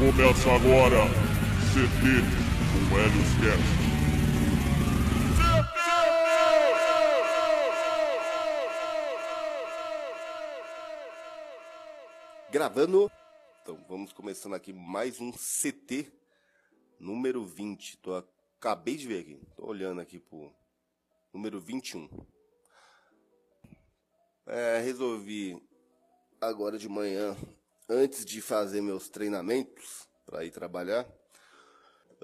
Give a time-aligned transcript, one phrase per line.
[0.00, 1.06] Começa agora
[1.74, 2.24] CT
[2.88, 3.79] com Helios Cast.
[12.70, 13.10] Gravando.
[13.62, 16.06] Então vamos começando aqui mais um CT
[17.00, 17.98] número 20.
[17.98, 19.40] Tô, acabei de ver aqui.
[19.56, 20.52] Tô olhando aqui pro
[21.32, 22.08] número 21.
[24.46, 25.60] É, resolvi
[26.40, 27.36] agora de manhã,
[27.88, 31.04] antes de fazer meus treinamentos para ir trabalhar.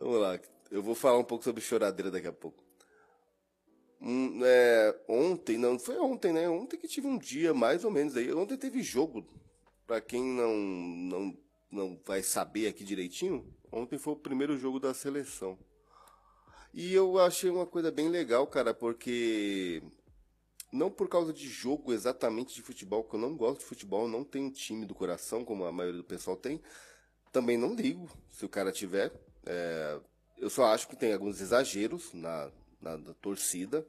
[0.01, 0.39] Vamos lá,
[0.71, 2.63] eu vou falar um pouco sobre choradeira daqui a pouco.
[4.01, 6.49] Hum, é, ontem, não foi ontem, né?
[6.49, 8.33] Ontem que tive um dia mais ou menos aí.
[8.33, 9.27] Ontem teve jogo
[9.87, 11.38] para quem não, não,
[11.70, 15.59] não vai saber aqui direitinho, ontem foi o primeiro jogo da seleção.
[16.74, 19.82] E eu achei uma coisa bem legal, cara, porque
[20.73, 24.24] não por causa de jogo exatamente de futebol, que eu não gosto de futebol, não
[24.24, 26.60] tenho time do coração, como a maioria do pessoal tem.
[27.32, 29.12] Também não ligo se o cara tiver.
[29.46, 30.01] É,
[30.37, 33.87] eu só acho que tem alguns exageros na, na, na, torcida,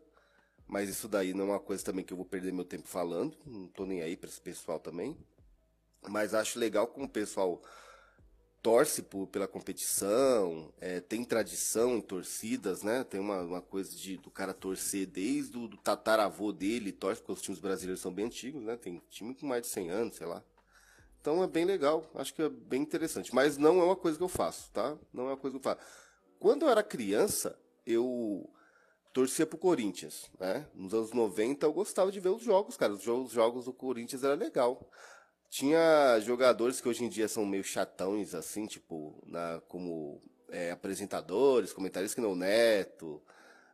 [0.68, 3.38] mas isso daí não é uma coisa também que eu vou perder meu tempo falando.
[3.46, 5.18] Não tô nem aí para esse pessoal também.
[6.08, 7.62] Mas acho legal como o pessoal
[8.62, 13.04] torce por, pela competição, é, tem tradição em torcidas, né?
[13.04, 17.42] Tem uma, uma coisa de, do cara torcer desde o tataravô dele, torce porque os
[17.42, 18.76] times brasileiros são bem antigos, né?
[18.76, 20.44] Tem time com mais de 100 anos, sei lá.
[21.22, 23.34] Então é bem legal, acho que é bem interessante.
[23.34, 24.98] Mas não é uma coisa que eu faço, tá?
[25.14, 25.86] Não é uma coisa que eu faço.
[26.40, 28.50] Quando eu era criança, eu
[29.14, 30.68] torcia pro Corinthians, né?
[30.74, 32.94] Nos anos 90 eu gostava de ver os jogos, cara.
[32.94, 34.90] Os jogos, os jogos do Corinthians era legal.
[35.50, 41.74] Tinha jogadores que hoje em dia são meio chatões, assim, tipo, na, como é, apresentadores,
[41.74, 43.22] comentaristas que não Neto.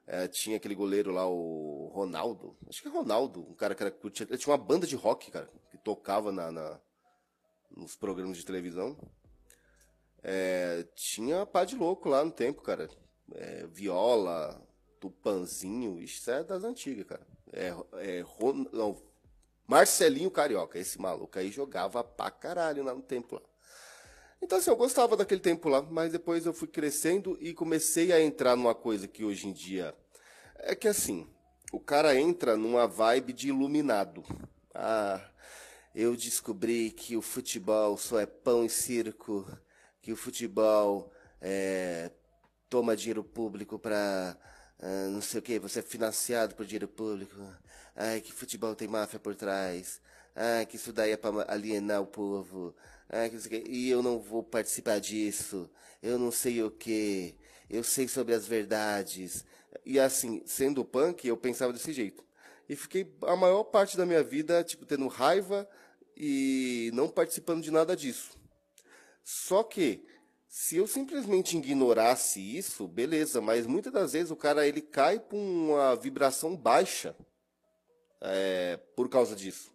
[0.05, 2.55] É, tinha aquele goleiro lá, o Ronaldo.
[2.67, 5.49] Acho que é Ronaldo, um cara que era, ele tinha uma banda de rock, cara,
[5.71, 6.79] que tocava na, na
[7.75, 8.97] nos programas de televisão.
[10.21, 12.89] É, tinha pá de louco lá no tempo, cara.
[13.33, 14.61] É, viola,
[14.99, 17.25] tupanzinho, isso é das antigas, cara.
[17.51, 19.01] É, é, Ron, não,
[19.67, 23.41] Marcelinho Carioca, esse maluco aí jogava pra caralho lá no tempo lá.
[24.41, 28.21] Então assim, eu gostava daquele tempo lá, mas depois eu fui crescendo e comecei a
[28.21, 29.95] entrar numa coisa que hoje em dia
[30.55, 31.27] é que assim,
[31.71, 34.23] o cara entra numa vibe de iluminado.
[34.73, 35.21] Ah,
[35.95, 39.45] eu descobri que o futebol só é pão e circo,
[40.01, 42.11] que o futebol é,
[42.69, 44.37] toma dinheiro público para
[44.79, 47.35] ah, não sei o que, você é financiado por dinheiro público.
[47.95, 50.01] Ai, que futebol tem máfia por trás.
[50.35, 52.75] Ai, que isso daí é para alienar o povo.
[53.09, 55.69] Ai, que, e eu não vou participar disso.
[56.01, 57.35] Eu não sei o que.
[57.69, 59.45] Eu sei sobre as verdades.
[59.85, 62.23] E assim, sendo punk, eu pensava desse jeito.
[62.67, 65.69] E fiquei a maior parte da minha vida, tipo, tendo raiva
[66.17, 68.37] e não participando de nada disso.
[69.23, 70.03] Só que,
[70.47, 75.37] se eu simplesmente ignorasse isso, beleza, mas muitas das vezes o cara ele cai com
[75.37, 77.15] uma vibração baixa
[78.23, 79.71] é, por causa disso.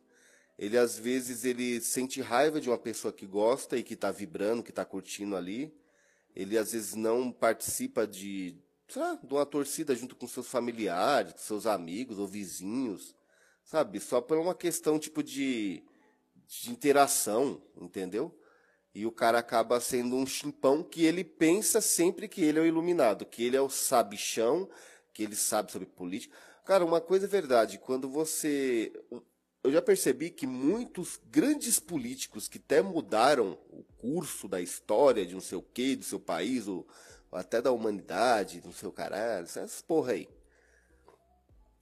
[0.58, 4.62] Ele às vezes ele sente raiva de uma pessoa que gosta e que está vibrando,
[4.62, 5.72] que está curtindo ali.
[6.34, 8.56] Ele às vezes não participa de,
[9.22, 13.14] de uma torcida junto com seus familiares, com seus amigos ou vizinhos,
[13.62, 14.00] sabe?
[14.00, 15.84] Só por uma questão tipo de,
[16.46, 18.36] de interação, entendeu?
[18.94, 22.66] E o cara acaba sendo um chimpão que ele pensa sempre que ele é o
[22.66, 24.68] iluminado, que ele é o sabichão,
[25.12, 26.36] que ele sabe sobre política.
[26.68, 28.92] Cara, uma coisa é verdade, quando você.
[29.64, 35.32] Eu já percebi que muitos grandes políticos que até mudaram o curso da história de
[35.32, 36.86] não sei o que, do seu país, ou,
[37.30, 40.28] ou até da humanidade, não sei o caralho, essas porra aí.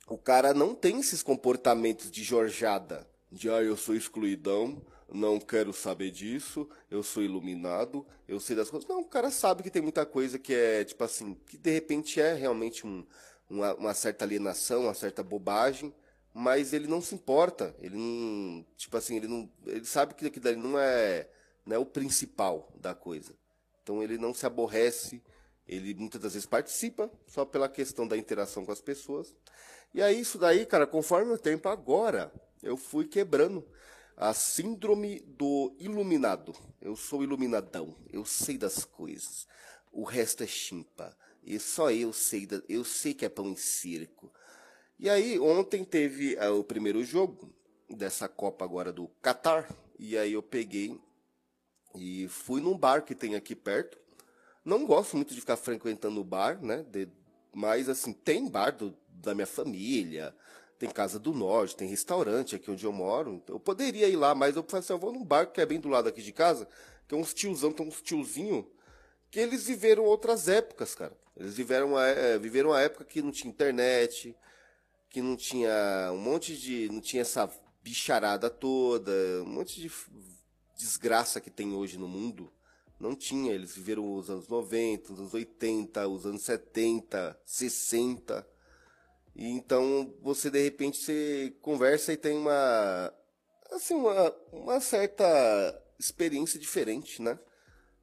[0.07, 4.81] O cara não tem esses comportamentos de jorjada, de ah, eu sou excluidão,
[5.13, 8.89] não quero saber disso, eu sou iluminado, eu sei das coisas.
[8.89, 12.21] Não, o cara sabe que tem muita coisa que é, tipo assim, que de repente
[12.21, 13.05] é realmente um,
[13.49, 15.95] uma, uma, certa alienação, uma certa bobagem,
[16.33, 17.75] mas ele não se importa.
[17.81, 21.29] Ele não, tipo assim, ele não, ele sabe que aquilo ali não é,
[21.65, 23.35] não é o principal da coisa.
[23.83, 25.23] Então ele não se aborrece,
[25.67, 29.35] ele muitas das vezes participa só pela questão da interação com as pessoas.
[29.95, 32.33] E aí isso daí, cara, conforme o tempo agora,
[32.63, 33.67] eu fui quebrando
[34.17, 36.55] a síndrome do iluminado.
[36.81, 39.47] Eu sou iluminadão, eu sei das coisas.
[39.93, 41.17] O resto é chimpa.
[41.47, 44.33] E só eu sei, da, eu sei que é pão em circo.
[44.99, 47.55] E aí, ontem teve uh, o primeiro jogo
[47.89, 49.73] dessa Copa agora do Qatar.
[49.97, 50.99] E aí eu peguei
[51.95, 53.97] e fui num bar que tem aqui perto.
[54.65, 56.85] Não gosto muito de ficar frequentando o bar, né?
[56.91, 57.09] De,
[57.55, 60.35] mas assim, tem bar do, da minha família,
[60.79, 63.41] tem Casa do Norte, tem restaurante aqui onde eu moro.
[63.47, 65.79] Eu poderia ir lá, mas eu falei assim, eu vou num bar que é bem
[65.79, 66.67] do lado aqui de casa,
[67.07, 68.69] que é uns tiozão, tem uns tiozinho
[69.31, 71.17] que eles viveram outras épocas, cara.
[71.37, 74.35] Eles viveram a, é, viveram a época que não tinha internet,
[75.11, 76.89] que não tinha um monte de.
[76.89, 77.51] não tinha essa
[77.83, 79.13] bicharada toda,
[79.43, 79.93] um monte de
[80.77, 82.53] desgraça que tem hoje no mundo.
[82.99, 88.47] Não tinha, eles viveram os anos 90, os anos 80, os anos 70, 60.
[89.35, 93.13] E então você de repente você conversa e tem uma
[93.71, 95.25] assim uma, uma certa
[95.99, 97.39] experiência diferente, né?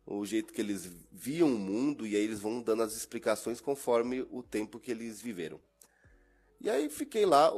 [0.05, 4.27] O jeito que eles viam o mundo e aí eles vão dando as explicações conforme
[4.29, 5.59] o tempo que eles viveram.
[6.59, 7.51] E aí fiquei lá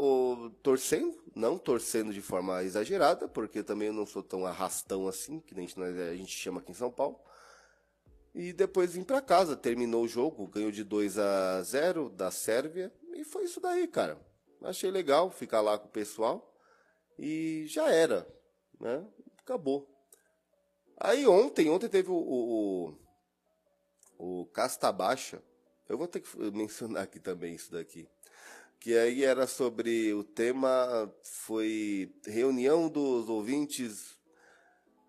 [0.63, 5.53] torcendo, não torcendo de forma exagerada, porque também eu não sou tão arrastão assim, que
[5.53, 5.67] nem
[6.09, 7.19] a gente chama aqui em São Paulo.
[8.33, 12.91] E depois vim para casa, terminou o jogo, ganhou de 2 a 0 da Sérvia,
[13.13, 14.19] e foi isso daí, cara.
[14.61, 16.53] Achei legal ficar lá com o pessoal
[17.17, 18.27] e já era,
[18.79, 19.05] né?
[19.37, 19.94] Acabou.
[20.97, 22.95] Aí ontem, ontem teve o,
[24.17, 25.43] o, o Casta Baixa.
[25.87, 28.07] Eu vou ter que mencionar aqui também isso daqui
[28.85, 34.15] que aí era sobre o tema foi reunião dos ouvintes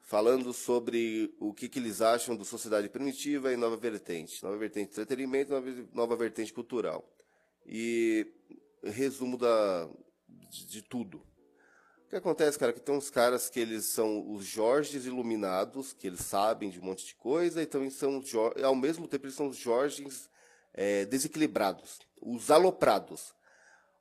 [0.01, 4.87] falando sobre o que, que eles acham do sociedade primitiva e nova vertente, nova vertente
[4.87, 7.07] de entretenimento, nova, nova vertente cultural
[7.67, 8.27] e
[8.83, 9.87] resumo da
[10.27, 11.23] de, de tudo.
[12.07, 15.93] O que acontece, cara, é que tem uns caras que eles são os Jorges iluminados,
[15.93, 18.23] que eles sabem de um monte de coisa, e também são,
[18.63, 20.31] ao mesmo tempo, eles são os Jorges
[20.73, 23.35] é, desequilibrados, os aloprados.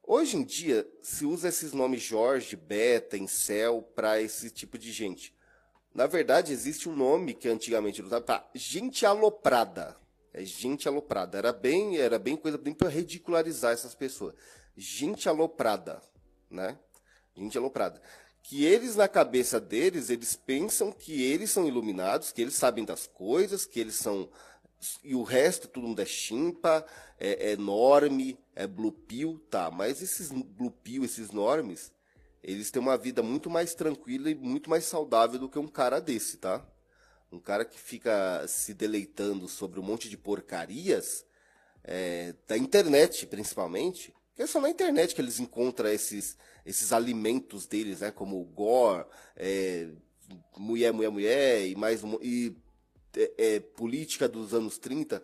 [0.03, 5.33] Hoje em dia, se usa esses nomes Jorge, Beta, Incel para esse tipo de gente.
[5.91, 9.97] Na verdade, existe um nome que antigamente usava para gente aloprada.
[10.31, 11.39] É gente aloprada.
[11.39, 14.35] Era bem, era bem coisa bem para ridicularizar essas pessoas.
[14.77, 16.03] Gente aloprada,
[16.51, 16.77] né?
[17.35, 18.01] Gente aloprada.
[18.41, 23.07] Que eles na cabeça deles, eles pensam que eles são iluminados, que eles sabem das
[23.07, 24.29] coisas, que eles são
[25.03, 26.85] e o resto todo mundo é chimpa,
[27.19, 29.71] é, é norme, é blue pill, tá.
[29.71, 31.91] Mas esses blue pill, esses normes,
[32.43, 35.99] eles têm uma vida muito mais tranquila e muito mais saudável do que um cara
[35.99, 36.65] desse, tá?
[37.31, 41.25] Um cara que fica se deleitando sobre um monte de porcarias,
[41.83, 48.01] é, da internet principalmente, é só na internet que eles encontram esses, esses alimentos deles,
[48.01, 48.11] né?
[48.11, 49.05] Como gore,
[49.35, 49.87] é,
[50.57, 52.55] mulher, mulher, mulher, e mais e
[53.15, 55.21] é, é, política dos anos 30.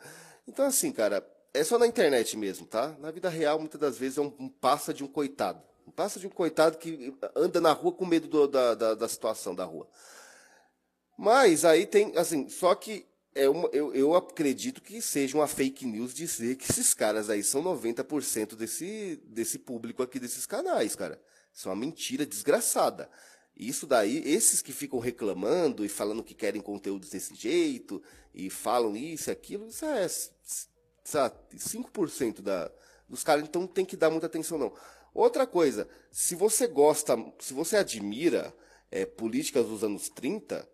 [0.48, 2.96] Então, assim, cara, é só na internet mesmo, tá?
[3.00, 5.62] Na vida real, muitas das vezes, é um, um passa de um coitado.
[5.86, 9.08] Um passa de um coitado que anda na rua com medo do, da, da, da,
[9.10, 9.88] situação da rua.
[11.18, 15.86] Mas aí tem, assim, só que é uma, eu, eu acredito que seja uma fake
[15.86, 21.22] news dizer que esses caras aí são 90% desse, desse público aqui, desses canais, cara.
[21.54, 23.10] Isso é uma mentira desgraçada.
[23.56, 28.02] Isso daí, esses que ficam reclamando e falando que querem conteúdos desse jeito,
[28.34, 30.08] e falam isso e aquilo, isso é
[31.04, 32.72] sabe, 5% da,
[33.08, 34.74] dos caras, então tem que dar muita atenção não.
[35.14, 38.54] Outra coisa, se você gosta, se você admira
[38.90, 40.68] é, políticas dos anos 30,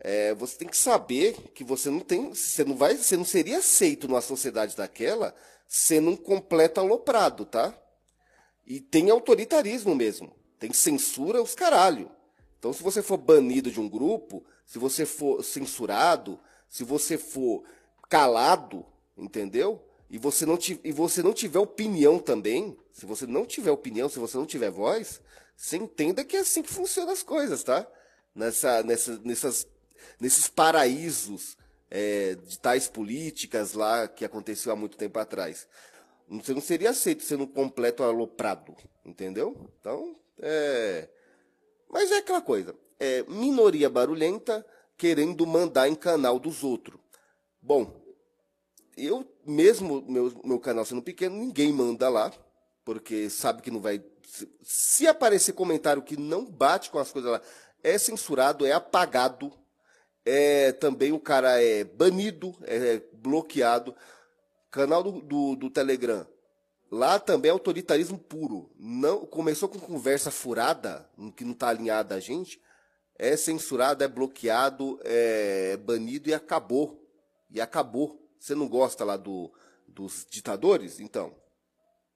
[0.00, 3.58] é, você tem que saber que você não tem, você não vai, você não seria
[3.58, 5.34] aceito numa sociedade daquela
[5.66, 7.76] sendo um completo aloprado, tá?
[8.66, 10.34] E tem autoritarismo mesmo.
[10.58, 12.10] Tem censura os caralho.
[12.58, 17.62] Então, se você for banido de um grupo, se você for censurado, se você for
[18.08, 18.84] calado,
[19.16, 19.84] entendeu?
[20.10, 24.18] E você não, e você não tiver opinião também, se você não tiver opinião, se
[24.18, 25.20] você não tiver voz,
[25.56, 27.86] você entenda que é assim que funcionam as coisas, tá?
[28.34, 29.66] Nessa, nessa, nessas,
[30.20, 31.56] nesses paraísos
[31.90, 35.66] é, de tais políticas lá que aconteceu há muito tempo atrás.
[36.28, 39.70] Você não seria aceito sendo um completo aloprado, entendeu?
[39.80, 41.08] Então, é...
[41.90, 44.64] Mas é aquela coisa, é minoria barulhenta
[44.96, 47.00] querendo mandar em canal dos outros.
[47.62, 47.98] Bom,
[48.96, 52.32] eu mesmo, meu, meu canal sendo pequeno, ninguém manda lá,
[52.84, 54.04] porque sabe que não vai...
[54.62, 57.40] Se aparecer comentário que não bate com as coisas lá,
[57.82, 59.50] é censurado, é apagado,
[60.28, 63.94] é também o cara é banido, é bloqueado.
[64.70, 66.26] Canal do, do, do Telegram,
[66.90, 68.70] Lá também é autoritarismo puro.
[68.78, 72.60] Não começou com conversa furada, que não está alinhada a gente,
[73.18, 77.06] é censurado, é bloqueado, é banido e acabou.
[77.50, 78.18] E acabou.
[78.38, 79.52] Você não gosta lá do,
[79.86, 80.98] dos ditadores?
[80.98, 81.34] Então,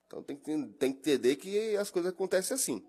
[0.07, 2.83] Então tem que, tem que entender que as coisas acontecem assim.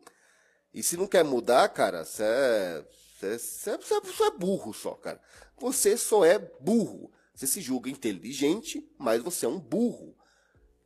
[0.73, 2.85] E se não quer mudar, cara, você é,
[3.33, 5.21] você é, é, é burro só, cara.
[5.59, 7.11] Você só é burro.
[7.35, 10.16] Você se julga inteligente, mas você é um burro.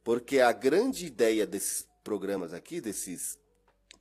[0.02, 3.38] Porque a grande ideia desses programas aqui, desses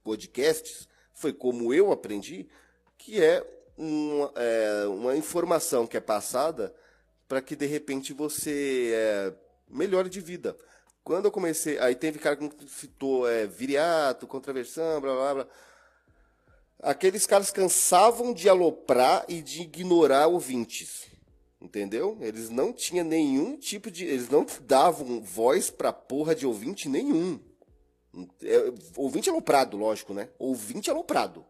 [0.04, 2.48] podcasts, foi como eu aprendi,
[2.98, 3.46] que é
[3.78, 6.74] uma, é, uma informação que é passada
[7.28, 9.34] para que de repente você é,
[9.68, 10.56] melhore de vida.
[11.04, 15.48] Quando eu comecei, aí teve cara que citou é, viriato, contraversão, blá blá blá.
[16.80, 21.08] Aqueles caras cansavam de aloprar e de ignorar ouvintes.
[21.60, 22.18] Entendeu?
[22.22, 24.06] Eles não tinham nenhum tipo de.
[24.06, 27.40] Eles não davam voz pra porra de ouvinte nenhum.
[28.44, 30.30] É, ouvinte aloprado, lógico, né?
[30.38, 31.44] Ouvinte aloprado.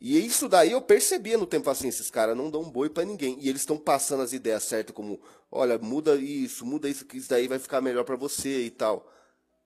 [0.00, 3.36] E isso daí eu percebia no tempo assim, esses caras não dão boi para ninguém.
[3.38, 5.20] E eles estão passando as ideias certas, como,
[5.52, 9.12] olha, muda isso, muda isso, que isso daí vai ficar melhor para você e tal.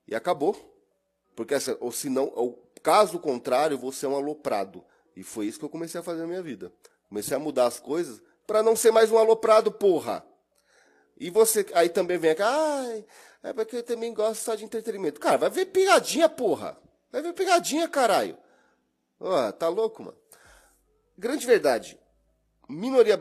[0.08, 0.56] E acabou.
[1.36, 4.84] Porque, ou se não, ou, caso contrário, você é um aloprado.
[5.16, 6.70] E foi isso que eu comecei a fazer na minha vida.
[7.08, 10.24] Comecei a mudar as coisas para não ser mais um aloprado, porra.
[11.16, 13.06] E você, aí também vem aqui, ai,
[13.42, 15.18] é porque eu também gosto só de entretenimento.
[15.18, 16.76] Cara, vai ver pegadinha, porra.
[17.10, 18.36] Vai ver pegadinha, caralho.
[19.18, 20.18] Ó, tá louco, mano.
[21.16, 21.98] Grande verdade.
[22.68, 23.18] Minoria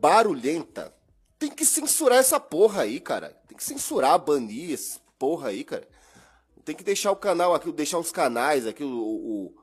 [0.00, 0.94] barulhenta
[1.38, 3.30] tem que censurar essa porra aí, cara.
[3.46, 5.88] Tem que censurar, banir essa porra aí, cara.
[6.68, 9.54] Tem que deixar o canal aqui, deixar os canais aqui, o,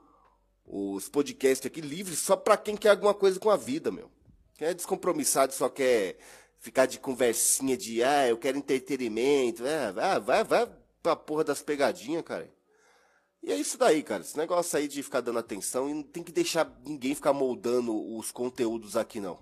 [0.66, 4.10] o, os podcasts aqui livres só pra quem quer alguma coisa com a vida, meu.
[4.56, 6.18] Quem é descompromissado só quer
[6.58, 9.64] ficar de conversinha de, ah, eu quero entretenimento.
[9.64, 10.72] É, vai, vai, vai
[11.04, 12.52] pra porra das pegadinhas, cara.
[13.44, 14.24] E é isso daí, cara.
[14.24, 17.96] Esse negócio aí de ficar dando atenção e não tem que deixar ninguém ficar moldando
[18.18, 19.38] os conteúdos aqui, não.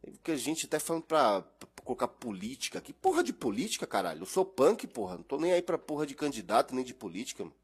[0.00, 2.80] Porque a gente até falando pra, pra, colocar política.
[2.80, 4.22] Que porra de política, caralho?
[4.22, 5.16] Eu sou punk, porra.
[5.16, 7.56] Não tô nem aí pra porra de candidato, nem de política, mano.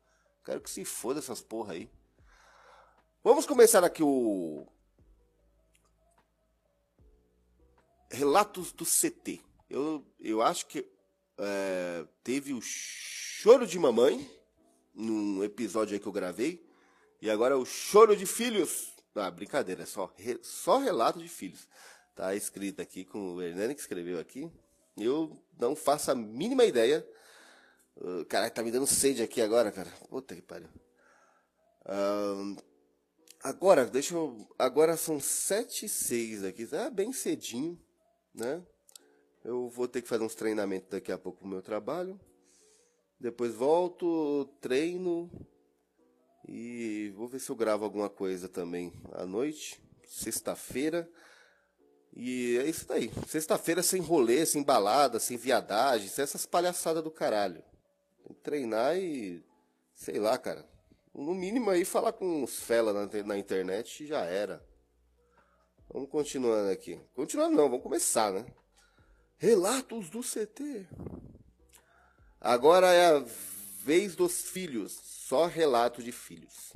[0.45, 1.91] Quero que se foda essas porra aí.
[3.23, 4.67] Vamos começar aqui o.
[8.11, 9.41] Relatos do CT.
[9.69, 10.87] Eu, eu acho que
[11.37, 14.29] é, teve o choro de mamãe
[14.95, 16.67] num episódio aí que eu gravei.
[17.21, 18.95] E agora é o Choro de Filhos.
[19.15, 21.67] Ah, brincadeira, é só, re, só relato de filhos.
[22.19, 24.51] Tá escrito aqui com o Hernani que escreveu aqui.
[24.97, 27.09] Eu não faço a mínima ideia.
[27.97, 29.89] Uh, Caralho, tá me dando sede aqui agora, cara.
[30.11, 30.67] Puta que pariu.
[31.87, 32.61] Uh,
[33.41, 34.49] agora, deixa eu.
[34.59, 36.69] Agora são sete e seis aqui.
[36.73, 37.81] É bem cedinho,
[38.35, 38.67] né?
[39.45, 42.19] Eu vou ter que fazer uns treinamentos daqui a pouco pro meu trabalho.
[43.21, 45.31] Depois volto, treino
[46.49, 51.09] e vou ver se eu gravo alguma coisa também à noite, sexta-feira.
[52.15, 53.11] E é isso daí.
[53.27, 57.63] Sexta-feira sem rolê, sem balada, sem viadagem, sem essas palhaçadas do caralho.
[58.25, 59.45] Tem que treinar e.
[59.95, 60.69] sei lá, cara.
[61.15, 64.65] No mínimo aí falar com os fela na, na internet já era.
[65.93, 67.01] Vamos continuando aqui.
[67.15, 68.47] Continuando não, vamos começar, né?
[69.39, 70.87] Relatos do CT.
[72.41, 73.25] Agora é a
[73.83, 76.73] vez dos filhos, só relato de filhos.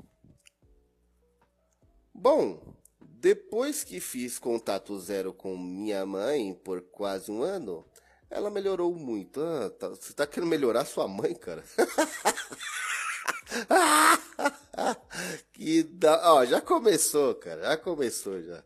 [2.15, 2.75] Bom,
[3.23, 7.87] depois que fiz contato zero com minha mãe por quase um ano,
[8.29, 9.41] ela melhorou muito.
[9.41, 11.63] Ah, tá, você tá querendo melhorar sua mãe, cara?
[15.53, 16.33] que da...
[16.33, 17.63] Ó, já começou, cara.
[17.63, 18.65] Já começou já.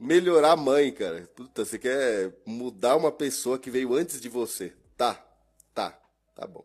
[0.00, 1.28] Melhorar a mãe, cara.
[1.36, 4.72] Puta, você quer mudar uma pessoa que veio antes de você.
[4.96, 5.22] Tá,
[5.74, 6.00] tá.
[6.34, 6.64] Tá bom.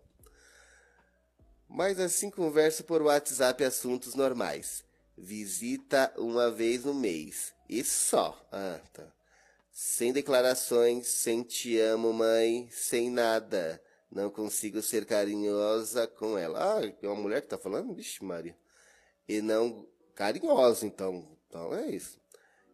[1.68, 4.88] Mas assim conversa por WhatsApp assuntos normais.
[5.22, 7.54] Visita uma vez no mês.
[7.68, 8.40] E só.
[8.52, 9.06] Ah, tá.
[9.70, 13.82] Sem declarações, sem te amo, mãe, sem nada.
[14.10, 16.80] Não consigo ser carinhosa com ela.
[16.80, 17.94] Ah, é uma mulher que tá falando?
[17.94, 18.58] Vixe, Maria.
[19.28, 19.86] E não.
[20.16, 21.28] Carinhosa, então.
[21.48, 22.18] Então é isso.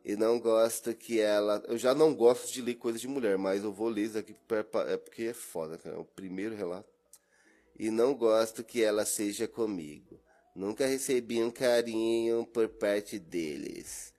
[0.03, 1.63] E não gosto que ela.
[1.67, 4.35] Eu já não gosto de ler coisas de mulher, mas eu vou ler isso aqui
[4.87, 5.95] é porque é foda, cara.
[5.95, 6.87] É o primeiro relato.
[7.77, 10.19] E não gosto que ela seja comigo.
[10.55, 14.13] Nunca recebi um carinho por parte deles.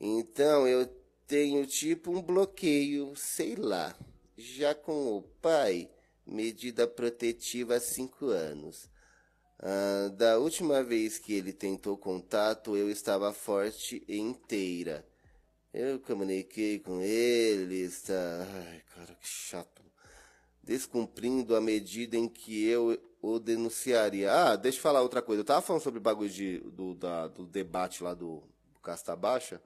[0.00, 0.84] Então eu
[1.28, 3.96] tenho tipo um bloqueio, sei lá.
[4.36, 5.88] Já com o pai,
[6.26, 8.88] medida protetiva há cinco anos.
[9.60, 15.06] Ah, da última vez que ele tentou contato, eu estava forte e inteira.
[15.72, 18.14] Eu comuniquei com ele, está...
[18.68, 19.82] Ai, cara, que chato.
[20.62, 24.30] Descumprindo a medida em que eu o denunciaria.
[24.30, 25.40] Ah, deixa eu falar outra coisa.
[25.40, 28.42] Eu tava falando sobre o bagulho de, do, da, do debate lá do,
[28.74, 29.62] do Casta Baixa.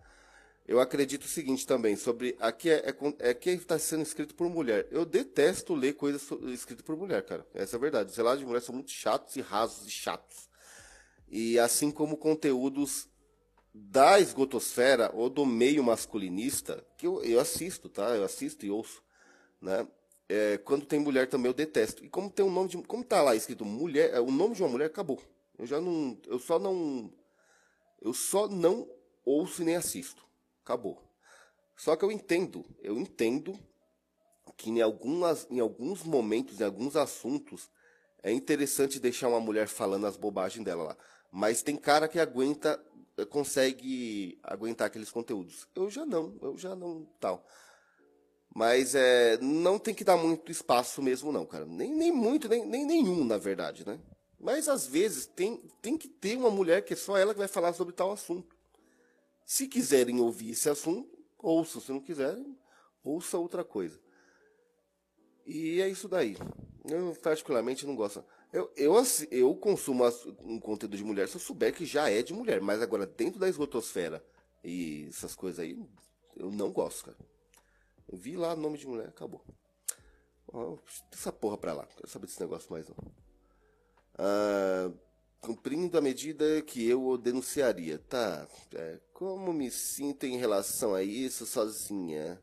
[0.66, 2.36] eu acredito o seguinte também, sobre.
[2.38, 4.86] Aqui é, é, é que está sendo escrito por mulher.
[4.90, 6.22] Eu detesto ler coisas
[6.52, 7.44] escritas por mulher, cara.
[7.52, 8.10] Essa é a verdade.
[8.10, 10.48] Os relatos de mulher são muito chatos e rasos e chatos.
[11.28, 13.08] E assim como conteúdos
[13.74, 18.14] da esgotosfera ou do meio masculinista, que eu, eu assisto, tá?
[18.16, 19.02] Eu assisto e ouço,
[19.60, 19.86] né?
[20.28, 22.04] É, quando tem mulher também eu detesto.
[22.04, 24.62] E como tem um nome de, como tá lá escrito mulher, é, o nome de
[24.62, 25.20] uma mulher acabou.
[25.58, 27.12] Eu já não, eu só não,
[28.00, 28.88] eu só não
[29.24, 30.24] ouço e nem assisto.
[30.62, 31.02] Acabou.
[31.76, 33.58] Só que eu entendo, eu entendo
[34.56, 37.70] que em algumas, em alguns momentos, em alguns assuntos,
[38.22, 40.96] é interessante deixar uma mulher falando as bobagens dela lá.
[41.30, 42.82] Mas tem cara que aguenta,
[43.30, 45.68] consegue aguentar aqueles conteúdos.
[45.74, 47.46] Eu já não, eu já não tal.
[48.54, 51.64] Mas é, não tem que dar muito espaço mesmo, não, cara.
[51.64, 54.00] Nem, nem muito, nem, nem nenhum, na verdade, né?
[54.40, 57.48] Mas às vezes tem, tem que ter uma mulher que é só ela que vai
[57.48, 58.56] falar sobre tal assunto.
[59.44, 61.80] Se quiserem ouvir esse assunto, ouçam.
[61.80, 62.56] Se não quiserem,
[63.02, 63.98] ouça outra coisa.
[65.46, 66.36] E é isso daí.
[66.84, 68.24] Eu particularmente não gosto.
[68.52, 68.94] Eu, eu,
[69.30, 70.04] eu consumo
[70.42, 72.60] um conteúdo de mulher se eu souber que já é de mulher.
[72.60, 74.24] Mas agora, dentro da esgotosfera
[74.62, 75.78] e essas coisas aí,
[76.36, 77.16] eu não gosto, cara.
[78.12, 79.42] Vi lá nome de mulher, acabou.
[81.12, 82.96] Essa porra pra lá, quero saber desse negócio mais não.
[84.16, 84.90] Ah,
[85.40, 87.98] cumprindo a medida que eu o denunciaria.
[87.98, 92.42] Tá, é, como me sinto em relação a isso sozinha?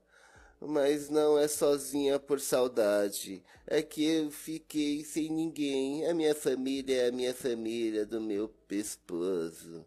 [0.59, 3.43] Mas não é sozinha por saudade.
[3.67, 6.07] É que eu fiquei sem ninguém.
[6.07, 9.85] A minha família é a minha família do meu esposo.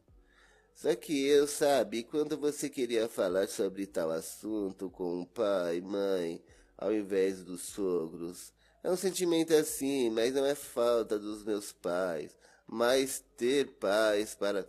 [0.78, 6.40] Só que eu, sabe, quando você queria falar sobre tal assunto com o pai, mãe,
[6.76, 8.52] ao invés dos sogros,
[8.84, 14.68] é um sentimento assim, mas não é falta dos meus pais, mas ter pais para.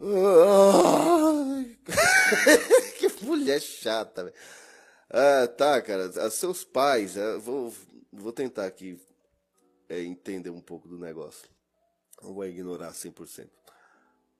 [2.98, 4.36] que mulher chata, velho.
[5.10, 6.30] Ah, tá, cara.
[6.30, 7.70] Seus pais, eu vou,
[8.10, 8.98] vou tentar aqui
[9.90, 11.46] é, entender um pouco do negócio.
[12.22, 13.46] Não vou ignorar 100%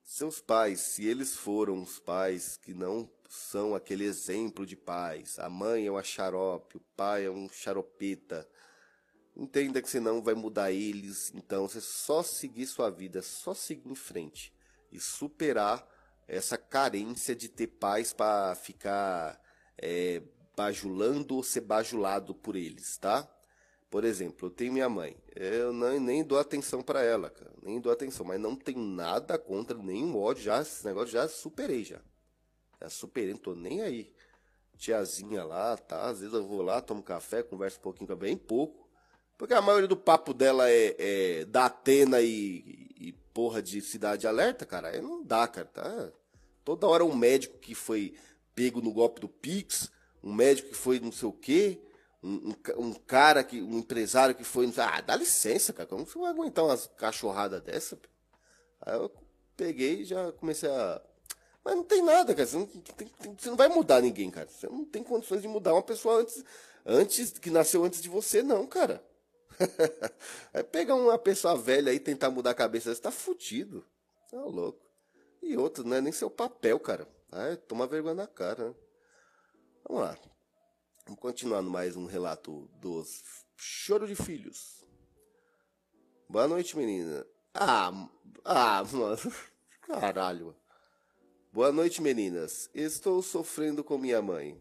[0.05, 5.49] seus pais, se eles foram os pais que não são aquele exemplo de pais, a
[5.49, 8.47] mãe é uma xarope, o pai é um xaropeta,
[9.35, 13.95] entenda que senão vai mudar eles, então você só seguir sua vida, só seguir em
[13.95, 14.53] frente
[14.93, 15.89] e superar
[16.29, 19.41] essa carência de ter pais para ficar
[19.77, 20.23] é,
[20.55, 23.29] bajulando ou ser bajulado por eles, tá?
[23.95, 25.17] Por exemplo, eu tenho minha mãe.
[25.37, 27.53] Eu não, nem dou atenção para ela, cara.
[27.63, 28.27] Nem dou atenção.
[28.27, 30.43] Mas não tenho nada contra, nenhum ódio.
[30.43, 32.01] Já, esse negócio já superei, já.
[32.81, 34.13] Já superei, não tô nem aí.
[34.77, 36.07] Tiazinha lá, tá?
[36.07, 38.91] Às vezes eu vou lá, tomo café, converso um pouquinho com ela, bem pouco.
[39.39, 44.27] Porque a maioria do papo dela é, é da Atena e, e, porra de Cidade
[44.27, 44.89] Alerta, cara.
[44.89, 45.69] Aí não dá, cara.
[45.69, 46.13] Tá?
[46.65, 48.17] Toda hora um médico que foi
[48.57, 49.89] pego no golpe do Pix,
[50.21, 51.81] um médico que foi não sei o quê
[52.25, 54.73] um, um, cara, que, um empresário que foi.
[54.79, 55.87] Ah, dá licença, cara.
[55.87, 57.99] Como você vai aguentar umas cachorradas dessa?
[58.81, 59.13] Aí eu
[59.55, 61.03] peguei e já comecei a.
[61.63, 62.47] Mas não tem nada, cara.
[62.47, 64.49] Você não, tem, você não vai mudar ninguém, cara.
[64.49, 66.43] Você não tem condições de mudar uma pessoa antes,
[66.87, 69.05] antes que nasceu antes de você, não, cara.
[70.53, 73.85] é pegar uma pessoa velha aí e tentar mudar a cabeça, você tá fudido.
[74.31, 74.81] Tá louco.
[75.43, 77.07] E outro, não é nem seu papel, cara.
[77.31, 78.75] Ai, toma vergonha na cara, né?
[79.87, 80.19] Vamos lá.
[81.13, 83.23] Continuando mais um relato dos
[83.57, 84.83] Choro de Filhos.
[86.27, 87.27] Boa noite, menina.
[87.53, 88.09] Ah,
[88.43, 89.19] ah, mano.
[89.87, 90.57] Caralho.
[91.53, 92.71] Boa noite, meninas.
[92.75, 94.59] Estou sofrendo com minha mãe.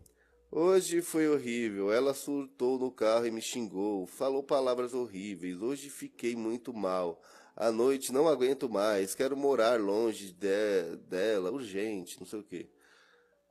[0.51, 1.91] Hoje foi horrível.
[1.93, 4.05] Ela surtou no carro e me xingou.
[4.05, 5.61] Falou palavras horríveis.
[5.61, 7.21] Hoje fiquei muito mal.
[7.55, 9.15] À noite não aguento mais.
[9.15, 12.69] Quero morar longe de, dela, urgente, não sei o que.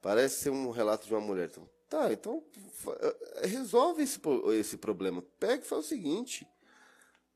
[0.02, 1.48] Parece ser um relato de uma mulher.
[1.50, 2.42] Então, Tá, então
[2.88, 4.18] eh, resolve esse,
[4.58, 5.22] esse problema.
[5.38, 6.48] Pega e faz o seguinte: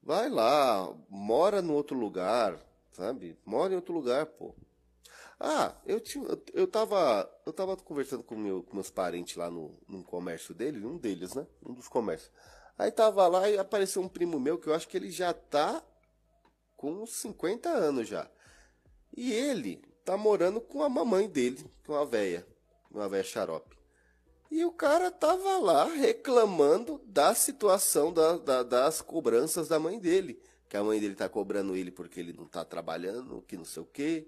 [0.02, 2.58] vai lá, mora no outro lugar,
[2.90, 3.38] sabe?
[3.44, 4.54] Mora em outro lugar, pô.
[5.38, 9.78] Ah, eu tinha, eu tava, eu tava conversando com, meu, com meus parentes lá no,
[9.86, 11.46] no comércio dele, um deles, né?
[11.62, 12.32] Um dos comércios.
[12.78, 15.84] Aí tava lá e apareceu um primo meu que eu acho que ele já tá
[16.78, 18.26] com uns 50 anos já.
[19.14, 22.46] E ele tá morando com a mamãe dele, com a véia,
[22.90, 23.75] uma véia xarope.
[24.50, 30.40] E o cara tava lá reclamando da situação da, da, das cobranças da mãe dele.
[30.68, 33.82] Que a mãe dele tá cobrando ele porque ele não tá trabalhando, que não sei
[33.82, 34.26] o quê,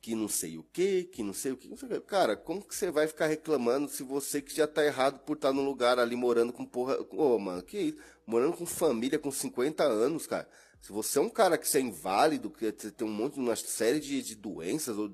[0.00, 1.70] que não sei o quê, que não sei o quê.
[2.06, 5.48] Cara, como que você vai ficar reclamando se você que já tá errado por estar
[5.48, 7.00] tá num lugar ali morando com porra.
[7.10, 7.98] Ô, oh, mano, que isso?
[8.26, 10.48] Morando com família com 50 anos, cara.
[10.80, 13.98] Se você é um cara que você é inválido, que tem um monte, uma série
[13.98, 15.10] de, de doenças ou,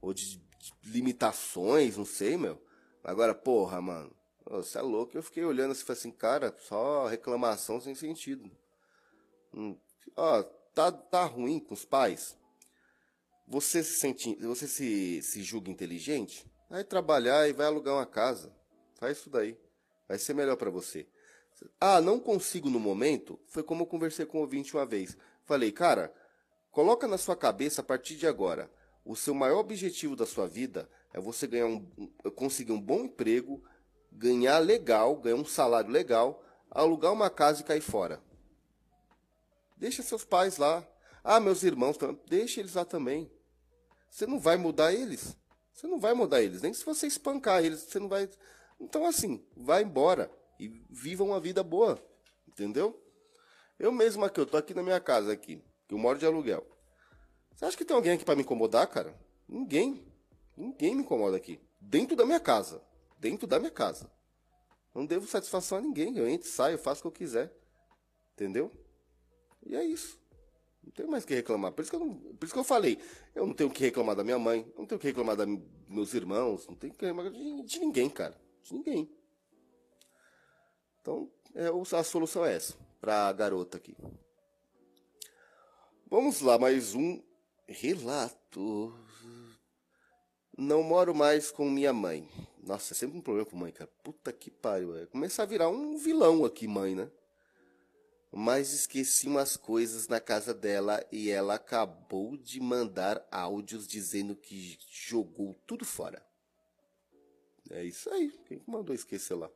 [0.00, 0.40] ou de
[0.84, 2.60] limitações, não sei, meu.
[3.04, 5.16] Agora, porra, mano, você é louco.
[5.16, 8.50] Eu fiquei olhando assim, assim, cara, só reclamação sem sentido.
[9.54, 9.76] Hum,
[10.16, 10.42] ó,
[10.74, 12.36] tá, tá ruim com os pais?
[13.46, 16.46] Você se sente, você se, se julga inteligente?
[16.70, 18.54] Vai trabalhar e vai alugar uma casa.
[18.94, 19.58] Faz isso daí.
[20.08, 21.06] Vai ser melhor para você.
[21.80, 23.38] Ah, não consigo no momento?
[23.46, 25.16] Foi como eu conversei com o ouvinte uma vez.
[25.44, 26.12] Falei, cara,
[26.70, 28.70] coloca na sua cabeça a partir de agora.
[29.04, 31.80] O seu maior objetivo da sua vida é você ganhar um,
[32.34, 33.62] conseguir um bom emprego,
[34.10, 38.22] ganhar legal, ganhar um salário legal, alugar uma casa e cair fora.
[39.76, 40.86] Deixa seus pais lá.
[41.24, 41.96] Ah, meus irmãos,
[42.28, 43.30] deixa eles lá também.
[44.10, 45.36] Você não vai mudar eles.
[45.72, 46.62] Você não vai mudar eles.
[46.62, 48.28] Nem se você espancar eles, você não vai.
[48.78, 52.00] Então, assim, vai embora e viva uma vida boa.
[52.46, 53.00] Entendeu?
[53.78, 56.64] Eu mesmo aqui, eu tô aqui na minha casa aqui, que eu moro de aluguel.
[57.54, 59.18] Você acha que tem alguém aqui para me incomodar, cara?
[59.48, 60.11] Ninguém.
[60.56, 61.60] Ninguém me incomoda aqui.
[61.80, 62.82] Dentro da minha casa.
[63.18, 64.10] Dentro da minha casa.
[64.94, 66.16] Não devo satisfação a ninguém.
[66.16, 67.52] Eu entro, saio, faço o que eu quiser.
[68.34, 68.70] Entendeu?
[69.64, 70.20] E é isso.
[70.82, 71.72] Não tenho mais o que reclamar.
[71.72, 72.98] Por isso que, eu não, por isso que eu falei.
[73.34, 74.70] Eu não tenho o que reclamar da minha mãe.
[74.76, 75.46] Não tenho o que reclamar dos
[75.88, 76.66] meus irmãos.
[76.66, 78.38] Não tenho o que reclamar de, de ninguém, cara.
[78.62, 79.10] De ninguém.
[81.00, 82.74] Então, é, a solução é essa.
[83.00, 83.96] Pra garota aqui.
[86.08, 87.22] Vamos lá, mais um
[87.66, 88.94] relato.
[90.56, 92.28] Não moro mais com minha mãe.
[92.62, 93.90] Nossa, é sempre um problema com mãe, cara.
[94.02, 94.96] Puta que pariu.
[94.96, 97.10] É começar a virar um vilão aqui, mãe, né?
[98.30, 104.78] Mas esqueci umas coisas na casa dela e ela acabou de mandar áudios dizendo que
[104.90, 106.24] jogou tudo fora.
[107.70, 108.30] É isso aí.
[108.46, 109.50] Quem mandou esquecer lá?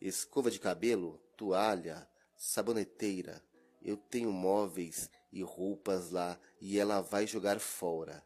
[0.00, 3.42] Escova de cabelo, toalha, saboneteira.
[3.82, 8.24] Eu tenho móveis e roupas lá e ela vai jogar fora.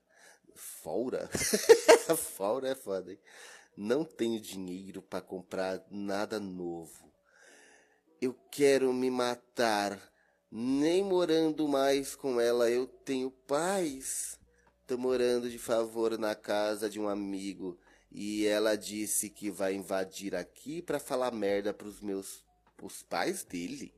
[0.59, 1.29] Fora?
[2.37, 3.19] fora é foda, hein?
[3.77, 7.13] Não tenho dinheiro para comprar nada novo.
[8.21, 10.01] Eu quero me matar.
[10.51, 14.41] Nem morando mais com ela eu tenho paz.
[14.85, 17.79] Tô morando de favor na casa de um amigo
[18.11, 22.45] e ela disse que vai invadir aqui para falar merda pros meus
[22.83, 23.95] os pais dele.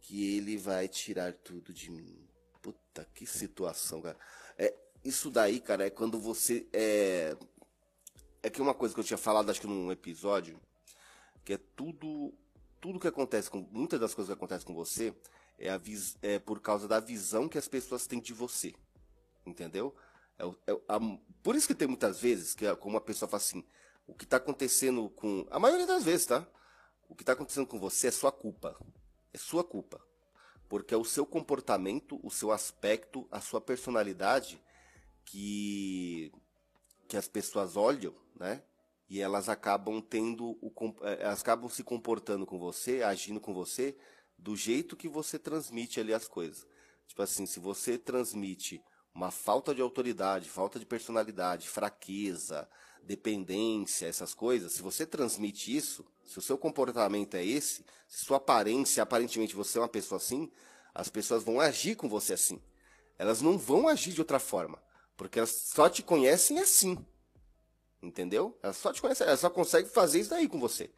[0.00, 2.24] Que ele vai tirar tudo de mim.
[2.62, 4.18] Puta que situação, cara.
[5.06, 7.36] É, isso daí, cara, é quando você é
[8.42, 10.60] é que uma coisa que eu tinha falado acho que num episódio,
[11.44, 12.32] que é tudo
[12.80, 15.14] tudo que acontece com muitas das coisas que acontecem com você
[15.58, 18.74] é, a vis, é por causa da visão que as pessoas têm de você.
[19.44, 19.94] Entendeu?
[20.38, 21.00] É, é, a,
[21.42, 23.64] por isso que tem muitas vezes que como uma pessoa fala assim,
[24.06, 26.46] o que está acontecendo com a maioria das vezes, tá?
[27.08, 28.76] O que está acontecendo com você é sua culpa.
[29.32, 30.00] É sua culpa.
[30.68, 34.60] Porque é o seu comportamento, o seu aspecto, a sua personalidade
[35.26, 36.32] que
[37.08, 38.62] que as pessoas olham, né?
[39.08, 43.96] E elas acabam tendo o eh, elas acabam se comportando com você, agindo com você
[44.38, 46.66] do jeito que você transmite ali as coisas.
[47.06, 48.82] Tipo assim, se você transmite
[49.14, 52.68] uma falta de autoridade, falta de personalidade, fraqueza,
[53.02, 58.38] dependência, essas coisas, se você transmite isso, se o seu comportamento é esse, se sua
[58.38, 60.50] aparência, aparentemente você é uma pessoa assim,
[60.94, 62.60] as pessoas vão agir com você assim.
[63.18, 64.82] Elas não vão agir de outra forma.
[65.16, 66.98] Porque elas só te conhecem assim.
[68.02, 68.58] Entendeu?
[68.62, 70.90] Elas só te conhecem, elas só conseguem fazer isso daí com você.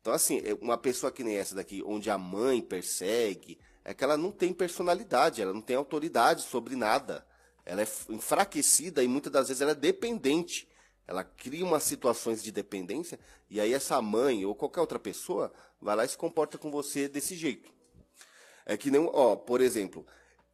[0.00, 4.04] Então, assim, é uma pessoa que nem essa daqui, onde a mãe persegue, é que
[4.04, 7.26] ela não tem personalidade, ela não tem autoridade sobre nada.
[7.64, 10.68] Ela é enfraquecida e muitas das vezes ela é dependente.
[11.06, 15.96] Ela cria umas situações de dependência e aí essa mãe ou qualquer outra pessoa vai
[15.96, 17.70] lá e se comporta com você desse jeito.
[18.64, 20.06] É que nem, ó, por exemplo,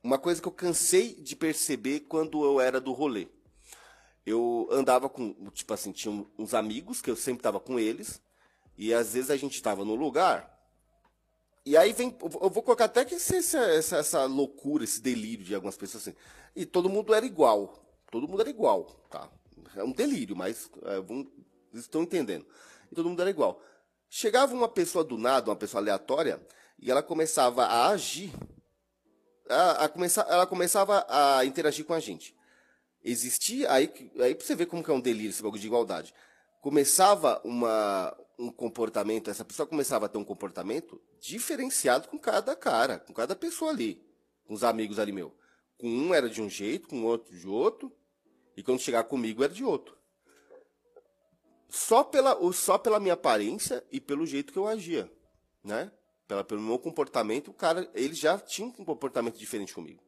[0.07, 3.27] uma coisa que eu cansei de perceber quando eu era do rolê.
[4.25, 8.23] Eu andava com, tipo assim, tinha uns amigos que eu sempre estava com eles,
[8.79, 10.57] e às vezes a gente estava no lugar,
[11.65, 15.55] e aí vem, eu vou colocar até que essa, essa, essa loucura, esse delírio de
[15.55, 16.17] algumas pessoas assim,
[16.55, 17.75] e todo mundo era igual,
[18.09, 19.29] todo mundo era igual, tá?
[19.75, 21.27] É um delírio, mas é, vão,
[21.75, 22.47] estão entendendo.
[22.91, 23.61] E todo mundo era igual.
[24.09, 26.41] Chegava uma pessoa do nada, uma pessoa aleatória,
[26.79, 28.33] e ela começava a agir
[29.49, 32.35] a, a começar, ela começava a interagir com a gente.
[33.05, 36.13] Existia, aí, aí você ver como que é um delírio esse bagulho de igualdade.
[36.61, 42.99] Começava uma, um comportamento, essa pessoa começava a ter um comportamento diferenciado com cada cara,
[42.99, 44.05] com cada pessoa ali,
[44.45, 45.33] com os amigos ali meu.
[45.79, 47.93] Com um era de um jeito, com o outro de outro,
[48.57, 49.97] e quando chegar comigo era de outro.
[51.69, 55.11] Só pela, só pela minha aparência e pelo jeito que eu agia,
[55.63, 55.91] né?
[56.27, 60.03] Pela, pelo meu comportamento, o cara, ele já tinha um comportamento diferente comigo.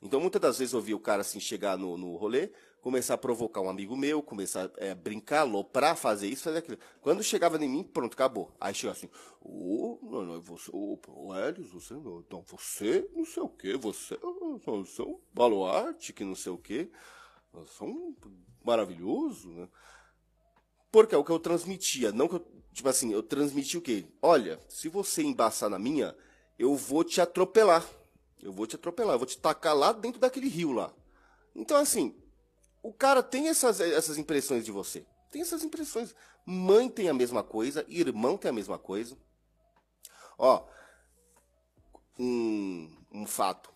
[0.00, 3.18] Então, muitas das vezes eu vi o cara assim chegar no, no rolê, começar a
[3.18, 6.78] provocar um amigo meu, começar a é, brincar, loprar, fazer isso, fazer aquilo.
[7.00, 8.54] Quando chegava em mim, pronto, acabou.
[8.60, 13.24] Aí chegava assim, ô, oh, não, não, você, ô, oh, Helios, você então você, não
[13.24, 14.16] sei o quê, você,
[14.64, 16.88] você é um baluarte, que não sei o quê,
[17.52, 18.14] você é um
[18.64, 19.68] maravilhoso, né?
[20.90, 24.06] Porque é o que eu transmitia, não que eu, tipo assim, eu transmiti o quê?
[24.22, 26.16] Olha, se você embaçar na minha,
[26.58, 27.86] eu vou te atropelar.
[28.40, 30.92] Eu vou te atropelar, eu vou te tacar lá dentro daquele rio lá.
[31.54, 32.14] Então, assim,
[32.82, 35.04] o cara tem essas, essas impressões de você.
[35.30, 36.14] Tem essas impressões.
[36.46, 39.16] Mãe tem a mesma coisa, irmão tem a mesma coisa.
[40.38, 40.64] Ó,
[42.18, 43.70] um, um fato.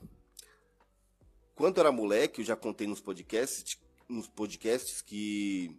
[1.54, 5.78] Quando eu era moleque, eu já contei nos podcasts, nos podcasts que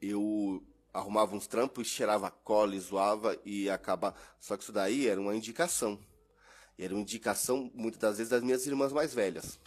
[0.00, 4.16] eu arrumava uns trampos, cheirava cola e zoava e acabava.
[4.38, 5.98] Só que isso daí era uma indicação.
[6.78, 9.58] Era uma indicação, muitas das vezes, das minhas irmãs mais velhas.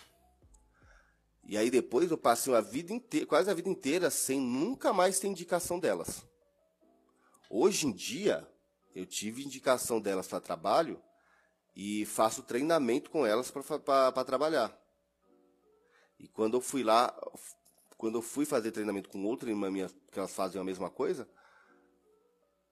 [1.46, 5.19] E aí depois eu passei a vida inteira, quase a vida inteira sem nunca mais
[5.19, 6.26] ter indicação delas.
[7.50, 8.50] Hoje em dia,
[8.96, 11.02] eu tive indicação delas para trabalho
[11.76, 14.76] e faço treinamento com elas para trabalhar.
[16.17, 17.13] E quando eu fui lá,
[18.04, 21.26] quando eu fui fazer treinamento com outra irmã minha, que elas fazem a mesma coisa,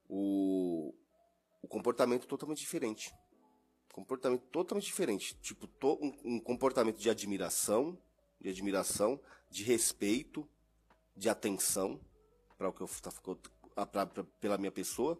[0.06, 0.94] o,
[1.62, 3.10] o comportamento totalmente diferente.
[3.94, 5.34] Comportamento totalmente diferente.
[5.40, 7.98] Tipo, to, um, um comportamento de admiração,
[8.38, 9.18] de admiração,
[9.48, 10.46] de respeito,
[11.16, 11.98] de atenção
[12.58, 12.90] para o que eu
[13.90, 15.18] pra, pra, pela minha pessoa.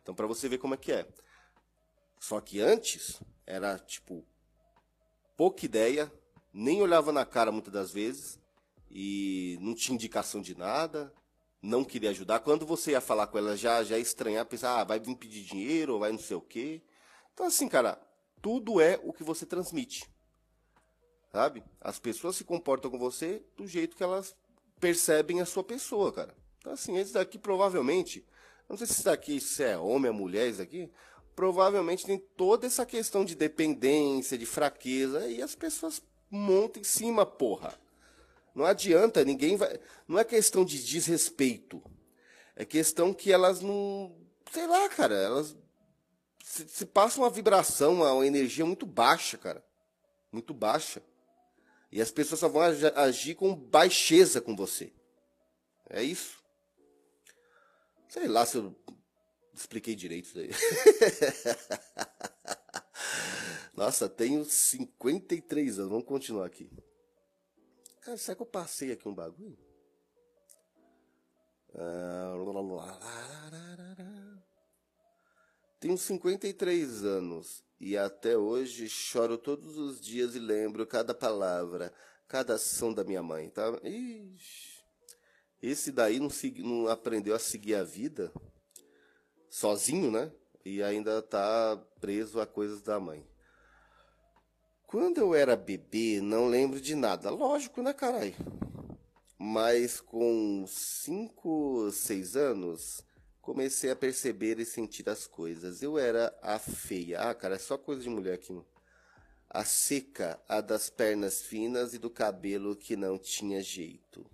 [0.00, 1.04] Então, para você ver como é que é.
[2.20, 4.24] Só que antes era tipo
[5.36, 6.12] pouca ideia,
[6.52, 8.38] nem olhava na cara muitas das vezes,
[8.90, 11.12] e não tinha indicação de nada,
[11.62, 12.40] não queria ajudar.
[12.40, 15.94] Quando você ia falar com ela, já, já estranhar, pensar, ah, vai vir pedir dinheiro,
[15.94, 16.82] ou vai não sei o quê.
[17.34, 18.00] Então, assim, cara,
[18.40, 20.08] tudo é o que você transmite.
[21.32, 21.62] Sabe?
[21.80, 24.34] As pessoas se comportam com você do jeito que elas
[24.80, 26.34] percebem a sua pessoa, cara.
[26.58, 28.24] Então, assim, esse daqui provavelmente,
[28.68, 30.90] não sei se esse daqui se é homem ou mulher, esse daqui,
[31.34, 37.24] provavelmente tem toda essa questão de dependência, de fraqueza, e as pessoas montam em cima,
[37.24, 37.78] porra.
[38.58, 39.78] Não adianta, ninguém vai.
[40.08, 41.80] Não é questão de desrespeito.
[42.56, 44.18] É questão que elas não.
[44.50, 45.14] Sei lá, cara.
[45.14, 45.56] Elas
[46.42, 49.64] se, se passa uma vibração, uma, uma energia muito baixa, cara.
[50.32, 51.00] Muito baixa.
[51.92, 52.60] E as pessoas só vão
[52.96, 54.92] agir com baixeza com você.
[55.88, 56.42] É isso.
[58.08, 58.74] Sei lá se eu
[59.54, 60.50] expliquei direito isso aí.
[63.72, 65.92] Nossa, tenho 53 anos.
[65.92, 66.68] Vamos continuar aqui.
[68.08, 69.58] Cara, será que eu passei aqui um bagulho?
[71.74, 72.32] Ah,
[75.78, 81.92] tenho 53 anos e até hoje choro todos os dias e lembro cada palavra,
[82.26, 83.78] cada ação da minha mãe, tá?
[83.84, 84.82] Ixi,
[85.60, 86.30] esse daí não,
[86.64, 88.32] não aprendeu a seguir a vida
[89.50, 90.32] sozinho, né?
[90.64, 93.22] E ainda tá preso a coisas da mãe.
[94.88, 97.28] Quando eu era bebê, não lembro de nada.
[97.28, 98.34] Lógico, né, caralho?
[99.38, 103.04] Mas com 5, 6 anos,
[103.42, 105.82] comecei a perceber e sentir as coisas.
[105.82, 107.20] Eu era a feia.
[107.20, 108.58] Ah, cara, é só coisa de mulher aqui.
[109.50, 114.24] A seca, a das pernas finas e do cabelo que não tinha jeito.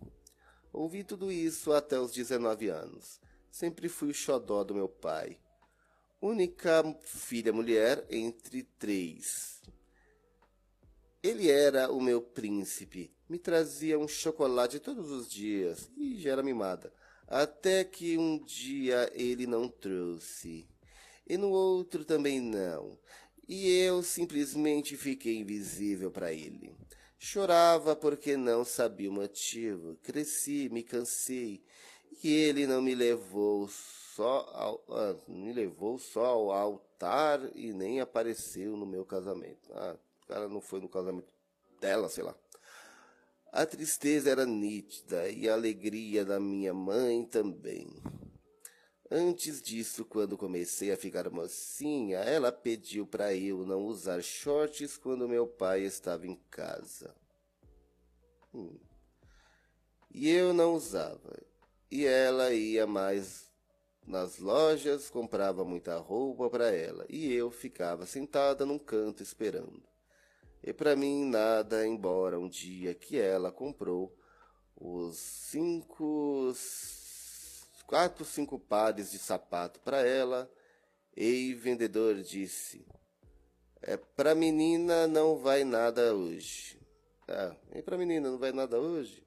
[0.73, 3.21] Ouvi tudo isso até os 19 anos.
[3.51, 5.37] Sempre fui o xodó do meu pai.
[6.23, 9.61] Única filha mulher entre três.
[11.25, 13.11] Ele era o meu príncipe.
[13.27, 16.93] Me trazia um chocolate todos os dias e já era mimada.
[17.27, 20.69] Até que um dia ele não trouxe.
[21.27, 22.99] E no outro também não.
[23.49, 26.77] E eu simplesmente fiquei invisível para ele.
[27.19, 29.97] Chorava porque não sabia o motivo.
[30.03, 31.65] Cresci, me cansei.
[32.23, 38.03] E ele não me levou só ao, ah, me levou só ao altar e nem
[38.03, 39.73] apareceu no meu casamento.
[39.73, 41.29] Ah, o cara não foi no casamento
[41.81, 42.35] dela, sei lá.
[43.53, 47.89] A tristeza era nítida e a alegria da minha mãe também.
[49.11, 55.29] Antes disso, quando comecei a ficar mocinha, ela pediu para eu não usar shorts quando
[55.29, 57.15] meu pai estava em casa.
[58.53, 58.77] Hum.
[60.11, 61.39] E eu não usava.
[61.91, 63.53] E ela ia mais
[64.07, 69.94] nas lojas, comprava muita roupa para ela, e eu ficava sentada num canto esperando.
[70.67, 74.17] E para mim nada, embora um dia que ela comprou
[74.75, 76.55] os cinco,
[77.87, 80.51] quatro, cinco pares de sapato para ela,
[81.15, 82.83] e o vendedor disse:
[83.83, 86.81] É, pra menina não vai nada hoje.
[87.29, 89.23] Ah, e pra menina não vai nada hoje?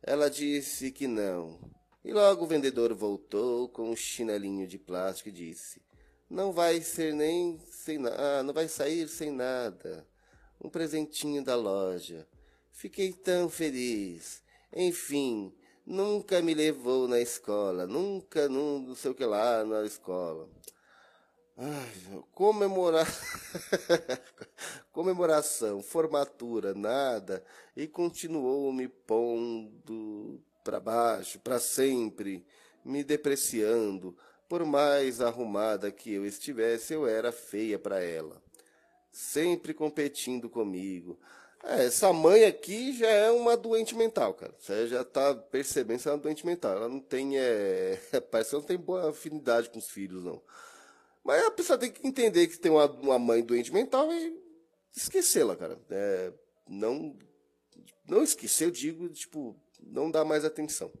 [0.00, 1.58] Ela disse que não.
[2.04, 5.82] E logo o vendedor voltou com um chinelinho de plástico e disse:
[6.30, 7.98] Não vai ser nem sem.
[8.06, 10.06] Ah, não vai sair sem nada.
[10.64, 12.26] Um presentinho da loja.
[12.72, 14.42] Fiquei tão feliz.
[14.74, 15.52] Enfim,
[15.84, 17.86] nunca me levou na escola.
[17.86, 20.48] Nunca, não, não sei o que lá na escola.
[21.54, 21.92] Ai,
[22.32, 23.06] comemorar.
[24.90, 27.44] Comemoração, formatura, nada.
[27.76, 32.42] E continuou me pondo para baixo, para sempre,
[32.82, 34.16] me depreciando.
[34.48, 38.43] Por mais arrumada que eu estivesse, eu era feia para ela.
[39.14, 41.16] Sempre competindo comigo.
[41.62, 44.52] É, essa mãe aqui já é uma doente mental, cara.
[44.58, 46.72] Você já tá percebendo que ela é uma doente mental.
[46.72, 47.38] Ela não tem.
[47.38, 47.96] É...
[48.28, 50.42] Parece que ela não tem boa afinidade com os filhos, não.
[51.22, 54.36] Mas a pessoa tem que entender que tem uma, uma mãe doente mental e
[54.96, 55.78] esquecê-la, cara.
[55.90, 56.32] É,
[56.68, 57.16] não,
[58.08, 60.92] não esquecer, eu digo, tipo, não dar mais atenção.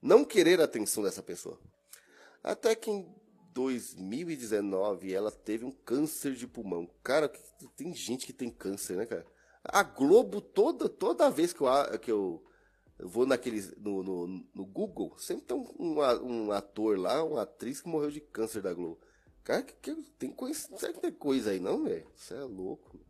[0.00, 1.60] Não querer a atenção dessa pessoa.
[2.42, 2.90] Até que
[3.58, 6.88] 2019 ela teve um câncer de pulmão.
[7.02, 7.28] Cara,
[7.76, 9.26] tem gente que tem câncer, né, cara?
[9.64, 12.40] A Globo, toda, toda vez que eu, que eu
[13.00, 17.88] vou naqueles, no, no, no Google, sempre tem um, um, ator lá, uma atriz que
[17.88, 19.00] morreu de câncer da Globo.
[19.42, 20.68] Cara, que, que, tem coisa,
[21.00, 22.06] tem coisa aí não, velho?
[22.14, 23.00] Você é louco.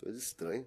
[0.00, 0.66] Coisa estranha.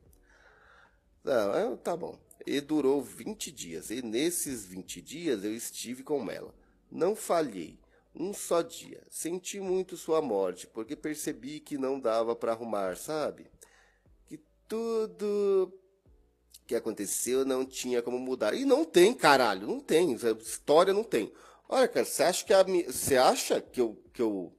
[1.23, 2.19] Não, é, tá bom.
[2.45, 3.89] E durou 20 dias.
[3.89, 6.53] E nesses 20 dias eu estive com ela.
[6.91, 7.79] Não falhei.
[8.19, 9.01] Um só dia.
[9.09, 13.45] Senti muito sua morte, porque percebi que não dava para arrumar, sabe?
[14.25, 15.71] Que tudo
[16.65, 18.53] que aconteceu não tinha como mudar.
[18.53, 20.13] E não tem, caralho, não tem.
[20.13, 21.31] História não tem.
[21.69, 24.53] Olha, cara, você acha que a você acha que eu que eu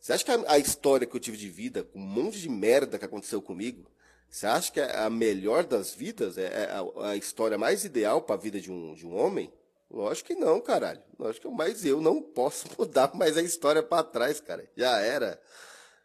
[0.00, 2.98] você acha que a, a, história que eu tive de vida, um monte de merda
[2.98, 3.90] que aconteceu comigo,
[4.30, 6.38] você acha que é a melhor das vidas?
[6.38, 9.52] É, é a, a história mais ideal para a vida de um, de um homem?
[9.90, 11.02] Lógico que não, caralho.
[11.18, 14.70] Lógico que mas eu não posso mudar mais a história para trás, cara.
[14.76, 15.40] Já era.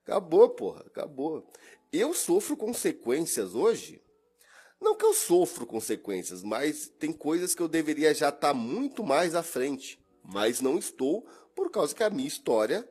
[0.04, 0.82] Acabou, porra.
[0.88, 1.48] Acabou.
[1.94, 4.02] Eu sofro consequências hoje.
[4.82, 9.04] Não que eu sofro consequências, mas tem coisas que eu deveria já estar tá muito
[9.04, 10.00] mais à frente.
[10.24, 12.88] Mas não estou por causa que a minha história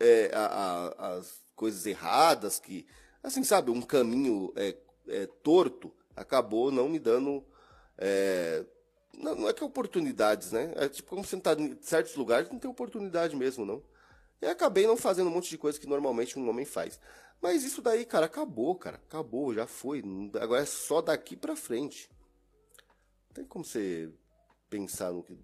[0.00, 2.84] é, a, a, as coisas erradas, que,
[3.22, 4.74] assim, sabe, um caminho é,
[5.06, 7.44] é, torto, acabou não me dando.
[7.96, 8.64] É,
[9.16, 10.72] não, não, é que oportunidades, né?
[10.76, 13.82] É tipo como você está em certos lugares, não tem oportunidade mesmo, não.
[14.40, 16.98] E acabei não fazendo um monte de coisa que normalmente um homem faz.
[17.40, 18.96] Mas isso daí, cara, acabou, cara.
[19.08, 20.02] Acabou, já foi.
[20.40, 22.10] Agora é só daqui pra frente.
[23.28, 24.10] Não tem como você
[24.70, 25.36] pensar no que.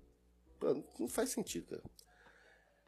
[0.98, 1.82] Não faz sentido, cara.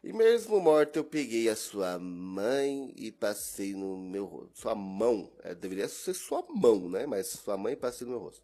[0.02, 4.58] E mesmo morta, eu peguei a sua mãe e passei no meu rosto.
[4.58, 7.04] Sua mão, é, deveria ser sua mão, né?
[7.04, 8.42] Mas sua mãe passei no meu rosto.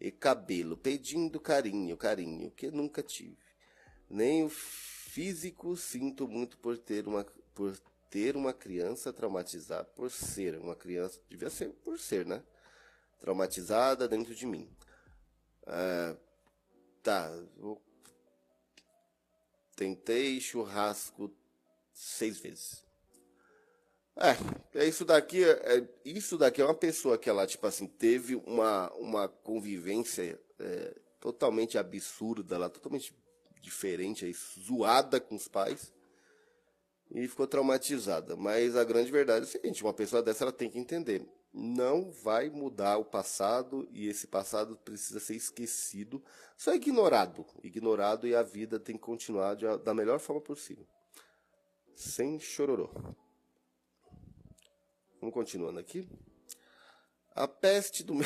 [0.00, 3.36] E cabelo, pedindo carinho, carinho, que nunca tive.
[4.08, 7.76] Nem o físico sinto muito por ter uma, por
[8.08, 12.42] ter uma criança traumatizada, por ser uma criança, devia ser por ser, né?
[13.18, 14.70] Traumatizada dentro de mim.
[15.66, 16.16] Ah,
[17.02, 17.30] tá,
[19.76, 21.32] Tentei churrasco
[21.92, 22.87] seis vezes.
[24.20, 28.34] É, é isso daqui, é, isso daqui é uma pessoa que ela, tipo assim, teve
[28.34, 33.14] uma, uma convivência é, totalmente absurda, ela totalmente
[33.60, 35.92] diferente, aí, zoada com os pais
[37.10, 38.34] e ficou traumatizada.
[38.36, 42.10] Mas a grande verdade é o seguinte, uma pessoa dessa ela tem que entender não
[42.10, 46.22] vai mudar o passado e esse passado precisa ser esquecido,
[46.56, 47.44] só ignorado.
[47.62, 50.86] Ignorado e a vida tem que continuar de, da melhor forma possível.
[51.94, 52.90] Sem chororô.
[55.20, 56.08] Vamos continuando aqui.
[57.34, 58.14] A peste do.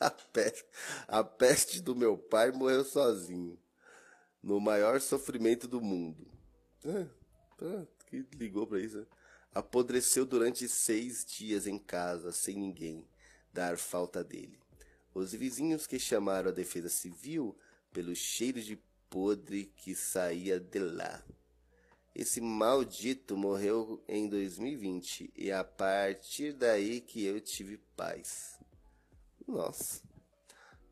[0.00, 0.64] a, peste,
[1.08, 3.58] a peste do meu pai morreu sozinho,
[4.42, 6.26] no maior sofrimento do mundo.
[6.86, 7.06] Ah,
[7.62, 8.98] ah, que ligou para isso.
[8.98, 9.06] Né?
[9.54, 13.06] Apodreceu durante seis dias em casa, sem ninguém
[13.52, 14.58] dar falta dele.
[15.14, 17.56] Os vizinhos que chamaram a defesa civil
[17.92, 18.76] pelo cheiro de
[19.08, 21.22] podre que saía de lá.
[22.14, 28.58] Esse maldito morreu em 2020 e a partir daí que eu tive paz.
[29.46, 30.00] Nossa.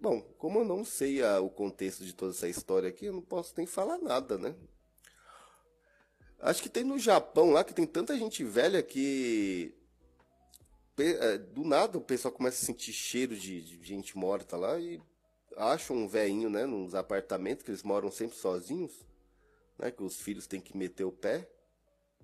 [0.01, 3.23] Bom, como eu não sei a, o contexto de toda essa história aqui, eu não
[3.23, 4.55] posso nem falar nada, né?
[6.41, 9.73] Acho que tem no Japão lá que tem tanta gente velha que
[10.99, 15.01] é, do nada o pessoal começa a sentir cheiro de, de gente morta lá e
[15.57, 18.93] acham um velhinho, né, nos apartamentos que eles moram sempre sozinhos,
[19.83, 21.49] né, que os filhos têm que meter o pé.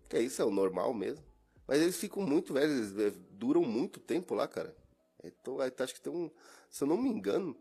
[0.09, 1.25] Que é isso, é o normal mesmo.
[1.67, 4.75] Mas eles ficam muito velhos, eles é, duram muito tempo lá, cara.
[5.23, 6.31] Então, acho que tem um.
[6.71, 7.57] Se eu não me engano,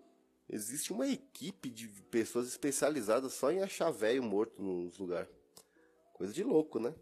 [0.48, 5.30] existe uma equipe de pessoas especializadas só em achar velho morto nos lugares.
[6.14, 6.93] Coisa de louco, né?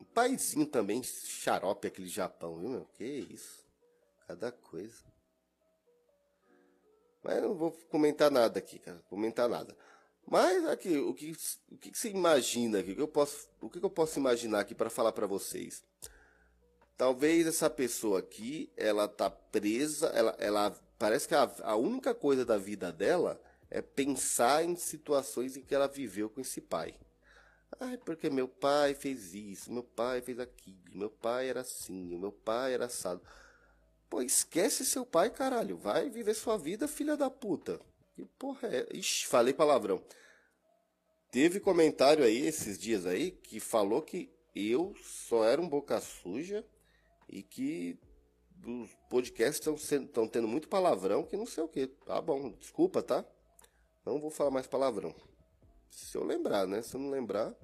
[0.00, 2.84] Um paizinho também, xarope aquele Japão, viu, meu?
[2.94, 3.64] Que isso.
[4.28, 5.02] Cada coisa.
[7.22, 9.02] Mas não vou comentar nada aqui, cara.
[9.08, 9.74] Comentar nada.
[10.26, 11.36] Mas aqui, o que,
[11.70, 12.92] o que você imagina aqui?
[12.92, 15.82] O que eu posso, o que eu posso imaginar aqui para falar para vocês?
[16.96, 22.44] Talvez essa pessoa aqui, ela tá presa, ela, ela parece que a, a única coisa
[22.44, 26.94] da vida dela é pensar em situações em que ela viveu com esse pai.
[27.80, 32.30] Ai, porque meu pai fez isso, meu pai fez aquilo, meu pai era assim, meu
[32.30, 33.20] pai era assado.
[34.08, 35.76] Pô, esquece seu pai, caralho.
[35.76, 37.80] Vai viver sua vida, filha da puta.
[38.14, 38.86] Que porra é?
[38.96, 40.02] Ixi, falei palavrão.
[41.30, 46.64] Teve comentário aí esses dias aí que falou que eu só era um boca suja
[47.28, 47.98] e que
[48.64, 51.88] os podcasts estão tendo muito palavrão que não sei o que.
[51.88, 53.24] Tá bom, desculpa, tá?
[54.06, 55.14] Não vou falar mais palavrão.
[55.90, 56.82] Se eu lembrar, né?
[56.82, 57.54] Se eu não lembrar.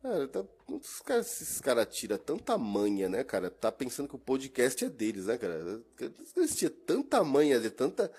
[0.00, 0.44] Cara, tá,
[1.18, 3.50] esses caras tiram tanta manha, né, cara?
[3.50, 5.82] Tá pensando que o podcast é deles, né, cara?
[6.36, 8.10] Eles tinham tanta manha, de tanta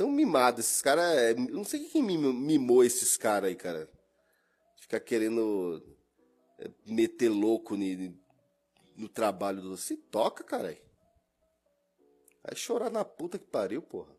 [0.00, 0.60] tão mimado.
[0.60, 1.04] Esses caras.
[1.14, 3.86] É, não sei quem mimou esses caras aí, cara.
[4.76, 5.82] Ficar querendo
[6.58, 8.18] é, meter louco no,
[8.96, 9.76] no trabalho do.
[9.76, 10.74] Se toca, cara.
[12.42, 14.16] Vai chorar na puta que pariu, porra.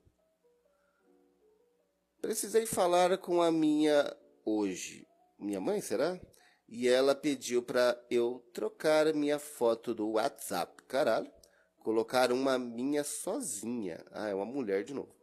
[2.22, 4.16] Precisei falar com a minha
[4.46, 5.08] hoje.
[5.40, 6.22] Minha mãe, será?
[6.70, 10.84] E ela pediu pra eu trocar minha foto do WhatsApp.
[10.84, 11.32] Caralho.
[11.80, 14.06] Colocar uma minha sozinha.
[14.12, 15.21] Ah, é uma mulher de novo.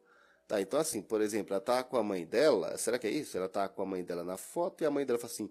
[0.48, 3.36] Tá, então assim, por exemplo, ela tá com a mãe dela, será que é isso?
[3.36, 5.50] Ela tá com a mãe dela na foto e a mãe dela fala assim: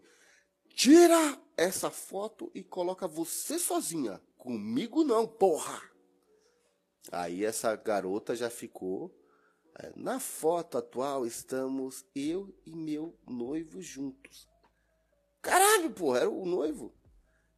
[0.70, 4.20] tira essa foto e coloca você sozinha.
[4.36, 5.80] Comigo não, porra!
[7.12, 9.16] Aí essa garota já ficou.
[9.80, 14.50] É, na foto atual estamos eu e meu noivo juntos.
[15.44, 16.92] Caralho, porra, era o noivo.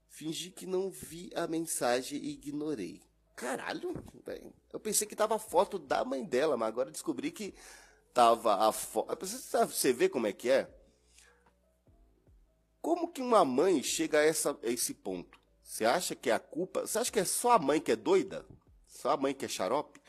[0.09, 3.01] Fingi que não vi a mensagem e ignorei.
[3.39, 3.93] Caralho,
[4.25, 4.53] velho.
[4.71, 7.53] Eu pensei que tava a foto da mãe dela, mas agora descobri que
[8.13, 9.17] tava a foto.
[9.25, 10.69] Você vê como é que é?
[12.81, 15.39] Como que uma mãe chega a, essa, a esse ponto?
[15.63, 16.81] Você acha que é a culpa?
[16.81, 18.45] Você acha que é só a mãe que é doida?
[18.85, 20.01] Só a mãe que é xarope?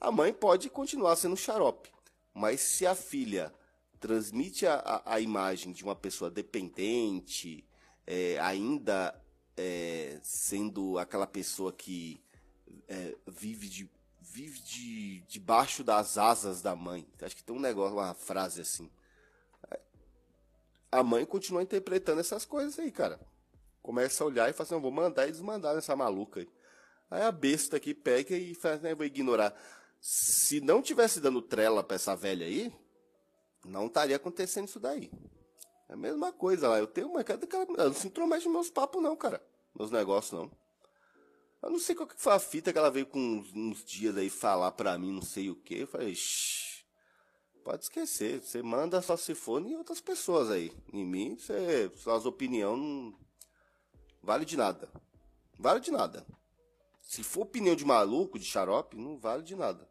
[0.00, 1.92] A mãe pode continuar sendo xarope,
[2.34, 3.54] mas se a filha
[4.00, 7.64] transmite a, a, a imagem de uma pessoa dependente,
[8.04, 9.14] é, ainda
[9.56, 12.20] é, sendo aquela pessoa que
[12.88, 13.90] é, vive de
[14.20, 17.06] vive de debaixo das asas da mãe.
[17.22, 18.90] Acho que tem um negócio, uma frase assim.
[20.90, 23.20] A mãe continua interpretando essas coisas aí, cara.
[23.82, 26.48] Começa a olhar e fala assim, vou mandar e desmandar nessa maluca aí.
[27.10, 29.54] Aí a besta aqui pega e faz, né, vou ignorar.
[30.00, 32.72] Se não tivesse dando trela pra essa velha aí,
[33.64, 35.10] não estaria acontecendo isso daí.
[35.88, 36.78] É a mesma coisa lá.
[36.78, 37.20] Eu tenho uma.
[37.20, 39.42] Eu não se intromete nos meus papos, não, cara.
[39.74, 40.50] Meus negócios, não.
[41.62, 44.16] Eu não sei qual que foi a fita que ela veio com uns, uns dias
[44.16, 45.80] aí falar pra mim, não sei o que.
[45.80, 46.84] Eu falei, Shh,
[47.64, 48.40] pode esquecer.
[48.40, 50.72] Você manda só se for em outras pessoas aí.
[50.92, 53.18] Em mim, você, suas opiniões não
[54.22, 54.88] vale de nada.
[55.58, 56.26] Vale de nada.
[57.00, 59.88] Se for opinião de maluco, de xarope, não vale de nada.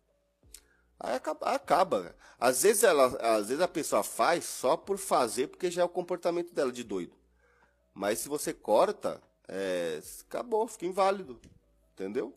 [0.99, 2.15] Aí acaba, acaba.
[2.39, 3.07] Às vezes, ela,
[3.37, 6.83] às vezes a pessoa faz só por fazer, porque já é o comportamento dela de
[6.83, 7.15] doido.
[7.93, 11.39] Mas se você corta, é, acabou, fica inválido.
[11.93, 12.33] Entendeu?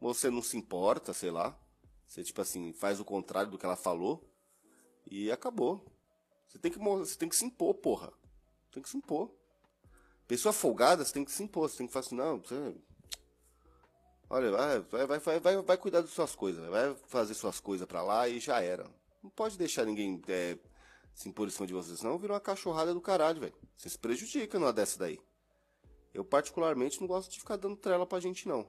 [0.00, 1.58] Você não se importa, sei lá.
[2.06, 4.22] Você, tipo assim, faz o contrário do que ela falou.
[5.06, 5.84] E acabou.
[6.48, 8.12] Você tem que, você tem que se impor, porra.
[8.72, 9.30] Tem que se impor.
[10.26, 11.68] Pessoa folgada, você tem que se impor.
[11.68, 12.74] Você tem que falar assim, não, você...
[14.28, 16.68] Olha, vai, vai, vai, vai, vai cuidar das suas coisas.
[16.68, 18.88] Vai fazer suas coisas pra lá e já era.
[19.22, 20.58] Não pode deixar ninguém é,
[21.14, 23.54] se impor em cima de você, senão vira uma cachorrada do caralho, velho.
[23.76, 25.18] Você se prejudica numa dessa daí.
[26.16, 28.66] Eu, particularmente, não gosto de ficar dando trela pra gente, não.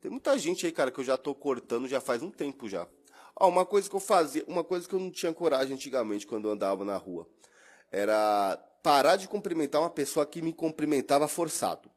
[0.00, 2.88] Tem muita gente aí, cara, que eu já tô cortando já faz um tempo já.
[3.38, 6.48] Ó, uma coisa que eu fazia, uma coisa que eu não tinha coragem antigamente quando
[6.48, 7.28] eu andava na rua,
[7.92, 11.90] era parar de cumprimentar uma pessoa que me cumprimentava forçado.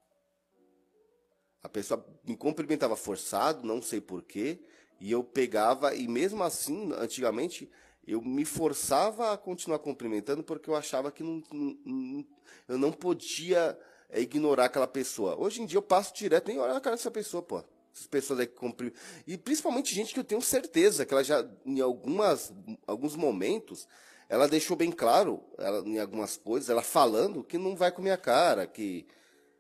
[1.64, 4.60] A pessoa me cumprimentava forçado, não sei porquê,
[5.00, 7.72] e eu pegava, e mesmo assim, antigamente,
[8.06, 12.26] eu me forçava a continuar cumprimentando porque eu achava que não, não,
[12.68, 13.80] eu não podia
[14.14, 15.36] é, ignorar aquela pessoa.
[15.38, 17.64] Hoje em dia eu passo direto, nem olhar na cara dessa pessoa, pô.
[17.94, 18.92] Essas pessoas aí que comprim...
[19.28, 22.52] E principalmente gente que eu tenho certeza que ela já, em algumas,
[22.88, 23.88] alguns momentos,
[24.30, 28.18] ela deixou bem claro, ela, em algumas coisas, ela falando que não vai com minha
[28.18, 29.06] cara, que,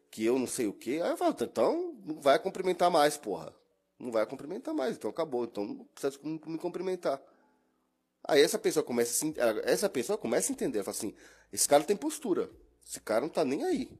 [0.09, 0.99] que eu não sei o quê.
[1.03, 3.53] Aí eu falo, então não vai cumprimentar mais, porra.
[3.99, 5.43] Não vai cumprimentar mais, então acabou.
[5.43, 7.21] Então não precisa me cumprimentar.
[8.27, 11.13] Aí essa pessoa começa a, essa pessoa começa a entender, fala assim,
[11.51, 12.49] esse cara tem postura.
[12.85, 13.91] Esse cara não tá nem aí.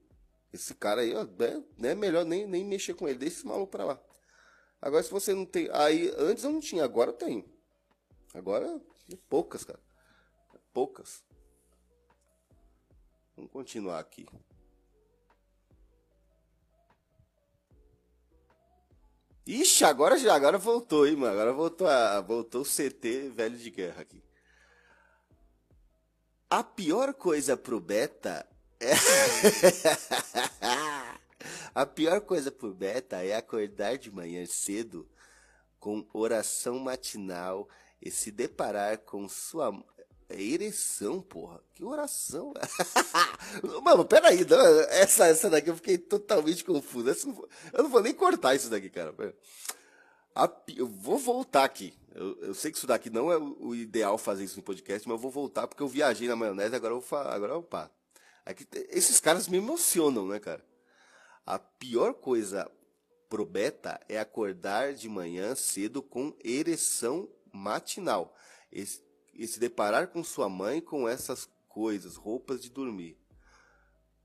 [0.53, 1.27] Esse cara aí, ó,
[1.83, 3.99] é, melhor nem, nem mexer com ele, deixa esse maluco pra lá.
[4.79, 5.67] Agora se você não tem.
[5.71, 7.43] Aí, antes eu não tinha, agora eu tenho.
[8.35, 8.79] Agora,
[9.27, 9.79] poucas, cara.
[10.71, 11.23] Poucas.
[13.35, 14.27] Vamos continuar aqui.
[19.45, 21.33] Ixi, agora já, agora voltou, hein, mano.
[21.33, 24.23] Agora voltou, a, voltou o CT velho de guerra aqui.
[26.49, 28.47] A pior coisa pro beta
[31.73, 35.07] a pior coisa pro beta é acordar de manhã cedo
[35.79, 37.67] com oração matinal
[38.01, 39.73] e se deparar com sua
[40.29, 41.61] é ereção, porra.
[41.73, 42.53] Que oração.
[43.83, 44.45] Mano, peraí.
[44.45, 44.57] Não,
[44.89, 47.27] essa, essa daqui eu fiquei totalmente confuso.
[47.27, 49.13] Não, eu não vou nem cortar isso daqui, cara.
[50.35, 51.93] A, eu vou voltar aqui.
[52.15, 55.07] Eu, eu, sei que isso daqui não é o, o, ideal fazer isso no podcast,
[55.07, 57.89] mas eu vou voltar porque eu viajei na maionese, agora eu vou agora eu pá.
[58.45, 60.65] Aqui, esses caras me emocionam, né, cara?
[61.45, 62.69] A pior coisa
[63.29, 68.35] pro beta é acordar de manhã cedo com ereção matinal.
[68.71, 73.17] Esse, e se deparar com sua mãe com essas coisas, roupas de dormir.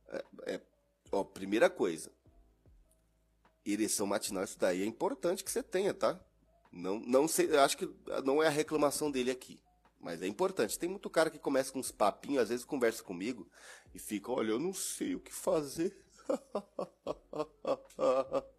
[0.09, 0.61] É, é,
[1.11, 2.13] ó, primeira coisa.
[3.65, 6.21] Ereção matinal, isso daí é importante que você tenha, tá?
[6.71, 7.89] Não, não sei, acho que
[8.25, 9.61] não é a reclamação dele aqui.
[10.01, 10.79] Mas é importante.
[10.79, 13.49] Tem muito cara que começa com uns papinhos, às vezes conversa comigo
[13.95, 15.97] e fica, olha, eu não sei o que fazer.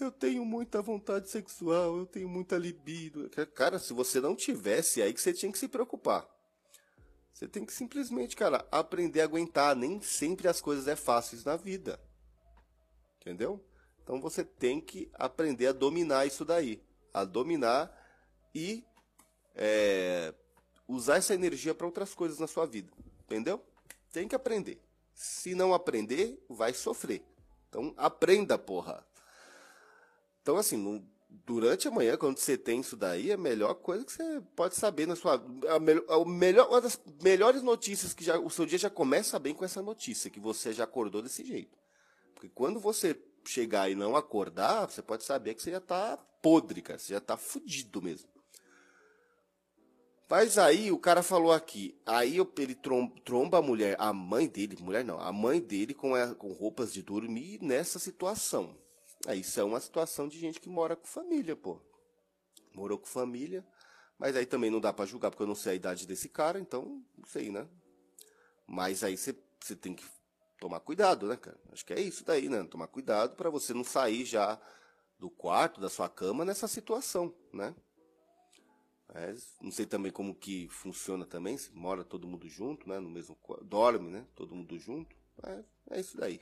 [0.00, 3.28] Eu tenho muita vontade sexual, eu tenho muita libido.
[3.54, 6.26] Cara, se você não tivesse, é aí que você tinha que se preocupar.
[7.34, 9.76] Você tem que simplesmente, cara, aprender a aguentar.
[9.76, 12.00] Nem sempre as coisas é fáceis na vida.
[13.20, 13.62] Entendeu?
[14.02, 16.82] Então você tem que aprender a dominar isso daí.
[17.12, 17.94] A dominar
[18.54, 18.82] e
[19.54, 20.34] é,
[20.86, 22.92] usar essa energia para outras coisas na sua vida.
[23.24, 23.62] Entendeu?
[24.12, 24.80] Tem que aprender.
[25.14, 27.22] Se não aprender, vai sofrer.
[27.68, 29.06] Então aprenda, porra.
[30.42, 31.06] Então, assim, no,
[31.46, 34.74] durante a manhã, quando você tem isso daí, é a melhor coisa que você pode
[34.74, 35.34] saber na sua.
[35.68, 38.38] A, melhor, a melhor, uma das melhores notícias que já.
[38.38, 41.78] O seu dia já começa bem com essa notícia, que você já acordou desse jeito.
[42.34, 46.82] Porque quando você chegar e não acordar, você pode saber que você já tá podre,
[46.82, 46.98] cara.
[46.98, 48.28] Você já tá fudido mesmo.
[50.30, 52.76] Mas aí o cara falou aqui, aí ele
[53.24, 56.92] tromba a mulher, a mãe dele, mulher não, a mãe dele com, a, com roupas
[56.92, 58.78] de dormir nessa situação.
[59.26, 61.80] Aí isso é uma situação de gente que mora com família, pô.
[62.72, 63.66] Morou com família,
[64.16, 66.60] mas aí também não dá para julgar porque eu não sei a idade desse cara,
[66.60, 67.66] então não sei, né?
[68.68, 69.34] Mas aí você
[69.80, 70.04] tem que
[70.60, 71.58] tomar cuidado, né, cara?
[71.72, 72.62] Acho que é isso daí, né?
[72.62, 74.60] Tomar cuidado para você não sair já
[75.18, 77.74] do quarto, da sua cama nessa situação, né?
[79.14, 83.00] É, não sei também como que funciona também, se mora todo mundo junto, né?
[83.00, 84.24] No mesmo dorme, né?
[84.36, 85.16] Todo mundo junto.
[85.42, 86.40] É, é isso daí.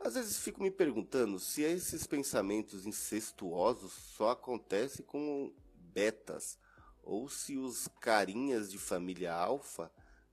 [0.00, 5.52] Às vezes fico me perguntando se esses pensamentos incestuosos só acontecem com
[5.92, 6.58] betas,
[7.02, 9.90] ou se os carinhas de família alfa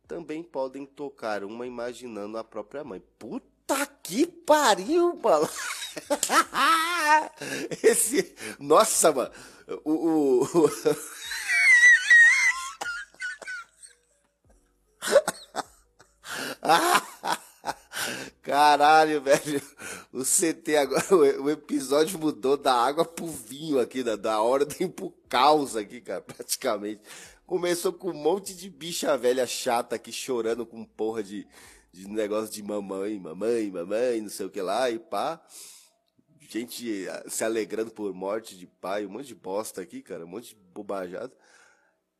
[0.07, 3.01] também podem tocar uma imaginando a própria mãe.
[3.19, 5.49] Puta que pariu, mano!
[7.83, 8.35] Esse.
[8.57, 9.31] Nossa, mano!
[9.67, 10.43] O.
[10.43, 10.47] o.
[18.41, 19.61] Caralho, velho.
[20.13, 25.11] O CT agora, o episódio mudou da água pro vinho aqui, da, da ordem pro
[25.27, 27.01] caos aqui, cara, praticamente.
[27.45, 31.45] Começou com um monte de bicha velha chata aqui chorando com porra de,
[31.91, 35.41] de negócio de mamãe, mamãe, mamãe, não sei o que lá, e pá.
[36.47, 40.49] Gente se alegrando por morte de pai, um monte de bosta aqui, cara, um monte
[40.49, 41.35] de bobajada.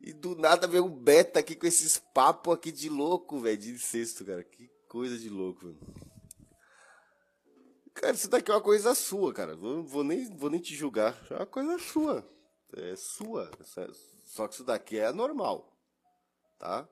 [0.02, 3.72] E do nada veio um beta aqui com esses papos aqui de louco, velho, de
[3.72, 4.44] incesto, cara.
[4.44, 5.80] Que coisa de louco, velho.
[7.94, 9.56] Cara, isso daqui é uma coisa sua, cara.
[9.56, 11.18] Vou, nem, vou nem te julgar.
[11.32, 12.30] É uma coisa sua.
[12.76, 13.50] É sua.
[14.26, 15.74] Só que isso daqui é normal.
[16.60, 16.88] Tá?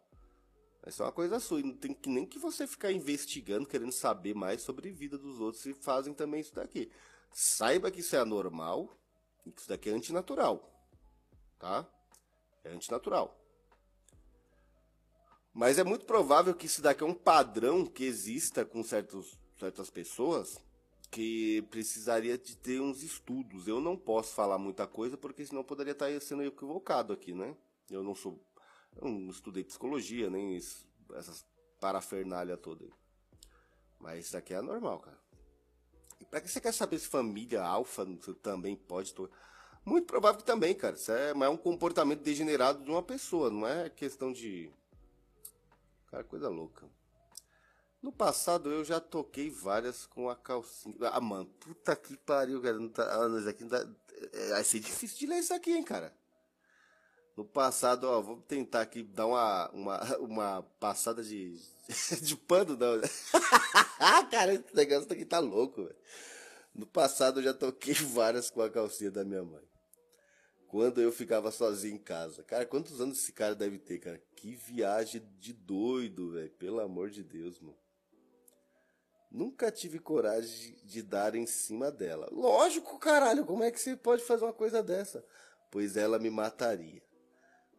[0.87, 1.59] Isso é uma coisa sua.
[1.59, 5.17] E não tem que nem que você ficar investigando, querendo saber mais sobre a vida
[5.17, 6.89] dos outros e fazem também isso daqui.
[7.37, 8.97] Saiba que isso é anormal
[9.45, 10.71] e que isso daqui é antinatural.
[11.59, 11.85] Tá?
[12.63, 13.37] É antinatural.
[15.53, 19.89] Mas é muito provável que isso daqui é um padrão que exista com certos, certas
[19.89, 20.57] pessoas
[21.11, 23.67] que precisaria de ter uns estudos.
[23.67, 27.53] Eu não posso falar muita coisa porque senão poderia estar sendo equivocado aqui, né?
[27.89, 28.41] Eu não sou
[28.95, 31.45] Eu não estudei psicologia, nem isso, essas
[31.81, 32.85] parafernália toda.
[33.99, 35.24] Mas isso aqui é normal, cara.
[36.29, 38.05] Pra que você quer saber se família alfa
[38.41, 39.13] também pode...
[39.83, 40.95] Muito provável que também, cara.
[40.95, 44.71] Isso é, é um comportamento degenerado de uma pessoa, não é questão de...
[46.07, 46.87] Cara, coisa louca.
[48.01, 50.95] No passado eu já toquei várias com a calcinha.
[51.01, 52.77] Ah, mano, puta que pariu, cara.
[52.77, 53.87] Não tá, ah, isso aqui não tá,
[54.49, 56.15] vai ser difícil de ler isso aqui, hein, cara.
[57.35, 61.59] No passado, ó, vou tentar aqui dar uma, uma, uma passada de,
[62.21, 63.01] de pano, não.
[64.29, 65.95] cara, esse negócio aqui tá louco, velho.
[66.73, 69.63] No passado eu já toquei várias com a calcinha da minha mãe.
[70.67, 72.43] Quando eu ficava sozinho em casa.
[72.43, 74.21] Cara, quantos anos esse cara deve ter, cara?
[74.35, 76.51] Que viagem de doido, velho.
[76.51, 77.77] Pelo amor de Deus, mano.
[79.31, 82.27] Nunca tive coragem de dar em cima dela.
[82.31, 85.25] Lógico, caralho, como é que você pode fazer uma coisa dessa?
[85.71, 87.04] Pois ela me mataria.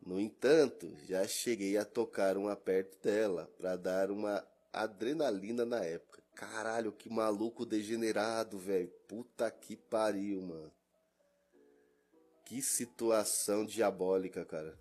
[0.06, 6.22] No entanto, já cheguei a tocar uma perto dela para dar uma adrenalina na época.
[6.32, 8.88] Caralho, que maluco degenerado, velho.
[9.08, 10.72] Puta que pariu, mano.
[12.44, 14.78] Que situação diabólica, cara.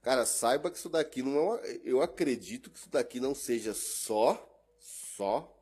[0.00, 1.56] Cara, saiba que isso daqui não é uma...
[1.84, 4.48] Eu acredito que isso daqui não seja só,
[4.78, 5.54] só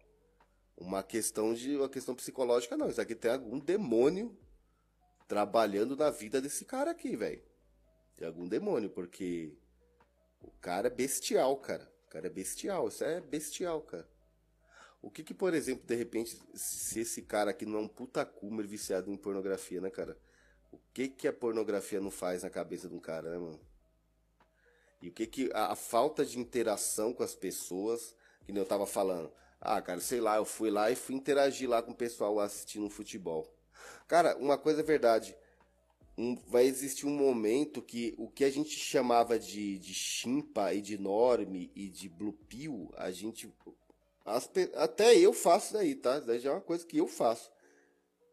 [0.76, 2.88] uma questão de uma questão psicológica, não.
[2.88, 4.38] Isso aqui tem algum demônio
[5.26, 7.42] trabalhando na vida desse cara aqui, velho.
[8.16, 9.56] Tem algum demônio, porque
[10.40, 11.90] o cara é bestial, cara.
[12.06, 14.08] O cara é bestial, isso é bestial, cara.
[15.02, 18.24] O que que, por exemplo, de repente, se esse cara aqui não é um puta
[18.24, 20.16] coomer viciado em pornografia, né, cara?
[20.72, 23.60] O que que a pornografia não faz na cabeça de um cara, né, mano?
[25.02, 28.14] E o que que a, a falta de interação com as pessoas,
[28.46, 29.30] que nem eu tava falando.
[29.60, 32.86] Ah, cara, sei lá, eu fui lá e fui interagir lá com o pessoal assistindo
[32.86, 33.54] um futebol.
[34.08, 35.36] Cara, uma coisa é verdade
[36.16, 40.80] um, vai existir um momento que o que a gente chamava de, de chimpa e
[40.80, 43.52] de norme e de blue pill, a gente.
[44.24, 46.18] As, até eu faço isso aí, tá?
[46.18, 47.50] Isso daí já é uma coisa que eu faço.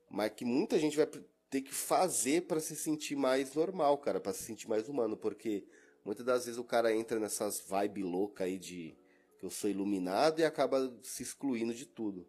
[0.09, 1.07] Mas que muita gente vai
[1.49, 5.65] ter que fazer para se sentir mais normal, cara, para se sentir mais humano, porque
[6.05, 8.95] muitas das vezes o cara entra nessas vibe louca aí de
[9.37, 12.27] que eu sou iluminado e acaba se excluindo de tudo.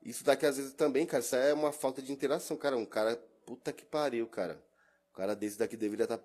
[0.00, 2.76] Isso daqui às vezes também, cara, isso é uma falta de interação, cara.
[2.76, 4.62] Um cara puta que pariu, cara.
[5.12, 6.24] O cara desse daqui deveria estar, tá,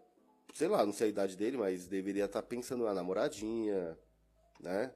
[0.53, 3.97] sei lá, não sei a idade dele, mas deveria estar tá pensando na namoradinha,
[4.59, 4.93] né?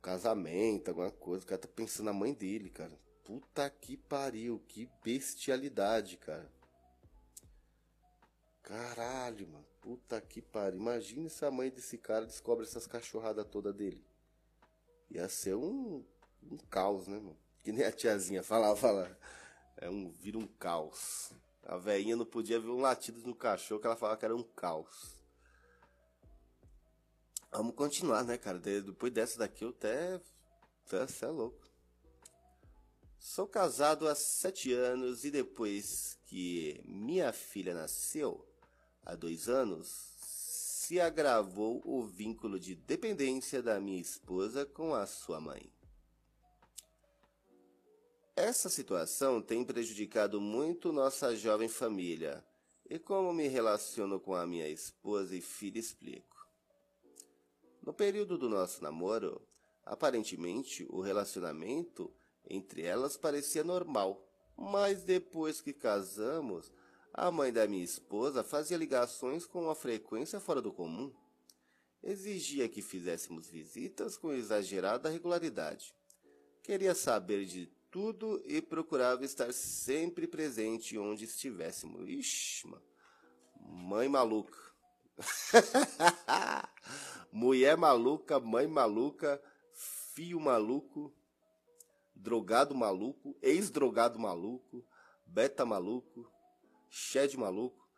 [0.00, 1.44] Casamento, alguma coisa.
[1.44, 2.98] O cara tá pensando na mãe dele, cara.
[3.24, 6.50] Puta que pariu, que bestialidade, cara.
[8.62, 9.66] Caralho, mano.
[9.80, 10.80] Puta que pariu.
[10.80, 14.04] Imagina se a mãe desse cara descobre essas cachorradas toda dele.
[15.10, 16.04] Ia ser um,
[16.42, 17.36] um caos, né, mano?
[17.62, 19.18] Que nem a tiazinha falava, falava.
[19.76, 21.32] É um, vira um caos.
[21.64, 24.42] A velhinha não podia ver um latido no cachorro que ela falava que era um
[24.42, 25.16] caos.
[27.50, 28.58] Vamos continuar, né, cara?
[28.58, 30.20] Depois dessa daqui eu até.
[30.86, 31.66] Você é louco.
[33.18, 38.46] Sou casado há sete anos e depois que minha filha nasceu,
[39.04, 45.40] há dois anos, se agravou o vínculo de dependência da minha esposa com a sua
[45.40, 45.68] mãe.
[48.38, 52.44] Essa situação tem prejudicado muito nossa jovem família.
[52.86, 56.36] E como me relaciono com a minha esposa e filha explico.
[57.82, 59.40] No período do nosso namoro,
[59.86, 62.12] aparentemente o relacionamento
[62.46, 64.22] entre elas parecia normal,
[64.54, 66.70] mas depois que casamos,
[67.14, 71.10] a mãe da minha esposa fazia ligações com uma frequência fora do comum.
[72.02, 75.94] Exigia que fizéssemos visitas com exagerada regularidade.
[76.62, 82.06] Queria saber de tudo e procurava estar sempre presente onde estivéssemos.
[82.06, 82.82] Ixi, mano.
[83.58, 84.58] Mãe maluca.
[87.32, 89.42] Mulher maluca, mãe maluca,
[90.12, 91.10] filho maluco,
[92.14, 94.84] drogado maluco, ex-drogado maluco,
[95.24, 96.30] beta maluco,
[96.90, 97.88] shed maluco.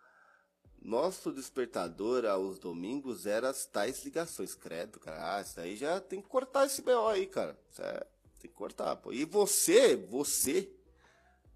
[0.80, 4.54] Nosso despertador aos domingos era as tais ligações.
[4.54, 5.38] Credo, cara.
[5.38, 7.58] Ah, isso aí já tem que cortar esse BO aí, cara.
[7.80, 8.06] É
[8.38, 9.12] tem que cortar, pô.
[9.12, 10.72] E você, você,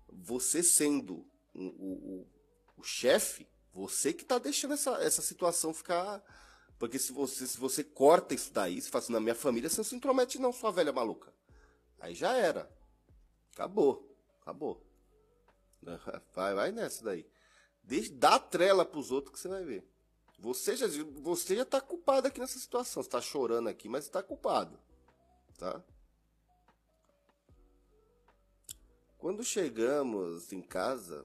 [0.08, 1.24] você sendo
[1.54, 2.26] o, o,
[2.76, 6.22] o chefe, você que tá deixando essa, essa situação ficar.
[6.78, 9.78] Porque se você, se você corta isso daí, se fala assim, na minha família, você
[9.78, 11.32] não se intromete, não, sua velha maluca.
[12.00, 12.68] Aí já era.
[13.52, 14.16] Acabou.
[14.40, 14.84] Acabou.
[16.34, 17.26] Vai, vai nessa daí.
[17.82, 19.84] Deixa, dá trela pros outros que você vai ver.
[20.38, 20.86] Você já,
[21.20, 23.02] você já tá culpado aqui nessa situação.
[23.02, 24.78] Você tá chorando aqui, mas tá culpado.
[25.58, 25.82] Tá?
[29.22, 31.24] Quando chegamos em casa,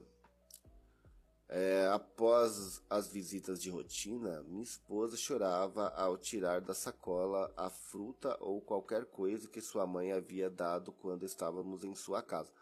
[1.50, 8.36] É, após as visitas de rotina, minha esposa chorava ao tirar da sacola a fruta
[8.38, 12.52] ou qualquer coisa que sua mãe havia dado quando estávamos em sua casa.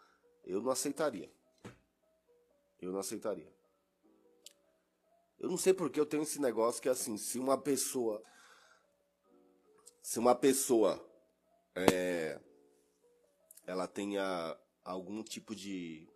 [0.45, 1.29] Eu não aceitaria.
[2.81, 3.53] Eu não aceitaria.
[5.37, 8.23] Eu não sei porque eu tenho esse negócio que é assim, se uma pessoa.
[10.01, 11.05] Se uma pessoa
[11.75, 12.39] é,
[13.65, 14.57] ela tenha
[14.87, 16.07] algum tipo de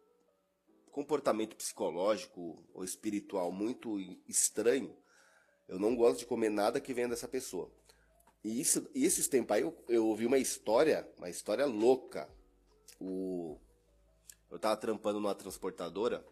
[0.91, 4.95] comportamento psicológico ou espiritual muito estranho,
[5.67, 7.71] eu não gosto de comer nada que venha dessa pessoa.
[8.43, 12.29] E, isso, esses tempos aí eu, eu ouvi uma história, uma história louca.
[12.99, 13.57] O,
[14.49, 16.25] eu tava trampando numa transportadora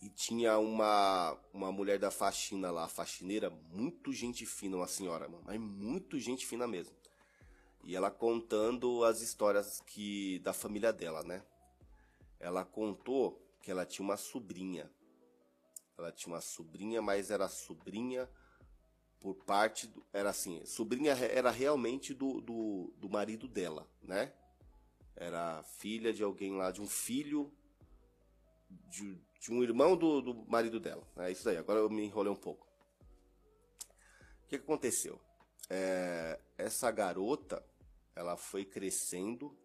[0.00, 5.58] e tinha uma, uma mulher da faxina lá, faxineira, muito gente fina, uma senhora, mas
[5.58, 6.94] muito gente fina mesmo.
[7.84, 11.44] E ela contando as histórias que da família dela, né?
[12.44, 14.90] ela contou que ela tinha uma sobrinha.
[15.96, 18.28] Ela tinha uma sobrinha, mas era sobrinha
[19.18, 24.34] por parte do, era assim, sobrinha era realmente do, do, do marido dela, né?
[25.16, 27.50] Era filha de alguém lá, de um filho
[28.90, 31.06] de, de um irmão do, do marido dela.
[31.16, 31.56] É isso aí.
[31.56, 32.66] Agora eu me enrolei um pouco.
[34.44, 35.18] O que, aconteceu?
[35.70, 37.64] É, essa garota,
[38.14, 39.56] ela foi crescendo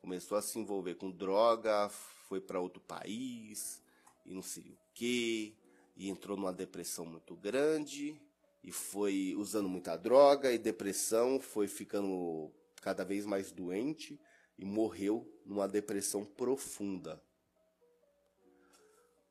[0.00, 3.82] começou a se envolver com droga, foi para outro país
[4.24, 5.56] e não sei o que,
[5.94, 8.20] e entrou numa depressão muito grande
[8.62, 14.18] e foi usando muita droga e depressão, foi ficando cada vez mais doente
[14.58, 17.22] e morreu numa depressão profunda.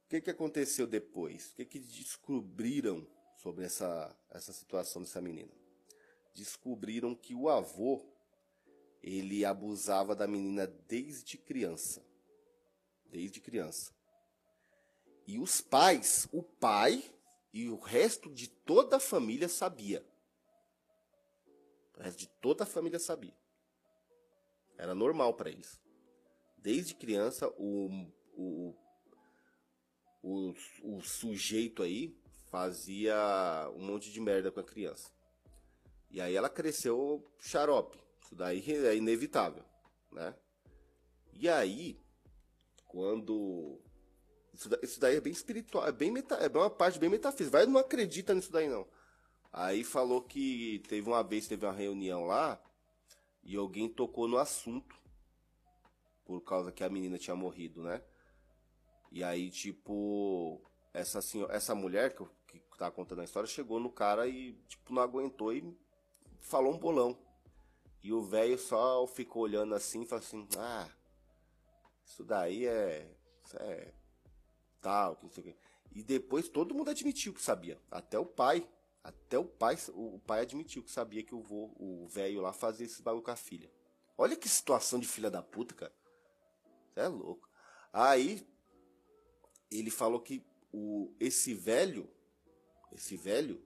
[0.05, 1.51] O que, que aconteceu depois?
[1.51, 3.07] O que, que descobriram
[3.37, 5.53] sobre essa, essa situação dessa menina?
[6.33, 8.08] Descobriram que o avô
[9.01, 12.05] ele abusava da menina desde criança.
[13.05, 13.93] Desde criança.
[15.25, 17.03] E os pais, o pai
[17.53, 20.05] e o resto de toda a família sabia.
[21.97, 23.35] O resto de toda a família sabia.
[24.77, 25.79] Era normal para eles.
[26.57, 27.89] Desde criança, o,
[28.33, 28.75] o,
[30.21, 32.17] o, o sujeito aí
[32.49, 33.15] fazia
[33.75, 35.11] um monte de merda com a criança.
[36.09, 37.99] E aí ela cresceu xarope.
[38.29, 39.63] Isso daí é inevitável,
[40.11, 40.35] né?
[41.33, 41.99] E aí,
[42.85, 43.81] quando
[44.81, 47.57] isso, daí, é bem espiritual, é bem meta, é uma parte bem metafísica.
[47.57, 48.85] Vai não acredita nisso daí não.
[49.51, 52.61] Aí falou que teve uma vez teve uma reunião lá
[53.41, 54.95] e alguém tocou no assunto
[56.25, 58.03] por causa que a menina tinha morrido, né?
[59.11, 60.61] E aí tipo
[60.93, 62.25] essa senhora, essa mulher que,
[62.59, 65.75] que tá contando a história chegou no cara e tipo não aguentou e
[66.41, 67.17] falou um bolão.
[68.01, 70.89] E o velho só ficou olhando assim e falou assim: Ah,
[72.05, 73.15] isso daí é.
[73.43, 73.93] Isso é.
[74.81, 75.55] Tal, não sei o.
[75.91, 77.79] E depois todo mundo admitiu que sabia.
[77.91, 78.67] Até o pai.
[79.03, 83.23] Até o pai, o pai admitiu que sabia que o velho lá fazia esse bagulho
[83.23, 83.71] com a filha.
[84.17, 85.93] Olha que situação de filha da puta, cara.
[86.93, 87.49] Você é louco.
[87.93, 88.45] Aí
[89.71, 92.09] ele falou que o, esse velho,
[92.91, 93.63] esse velho,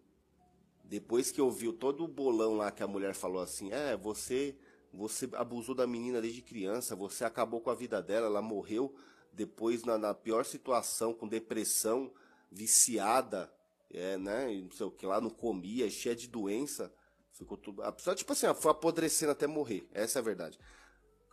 [0.84, 4.56] depois que ouviu todo o bolão lá que a mulher falou assim, é, você
[4.94, 8.96] você abusou da menina desde criança, você acabou com a vida dela, ela morreu
[9.32, 12.14] depois na, na pior situação, com depressão,
[12.52, 13.52] viciada,
[13.90, 16.94] é, né, não sei o que lá, não comia, cheia de doença,
[17.32, 20.60] ficou tudo, a pessoa, tipo assim, foi apodrecendo até morrer, essa é a verdade.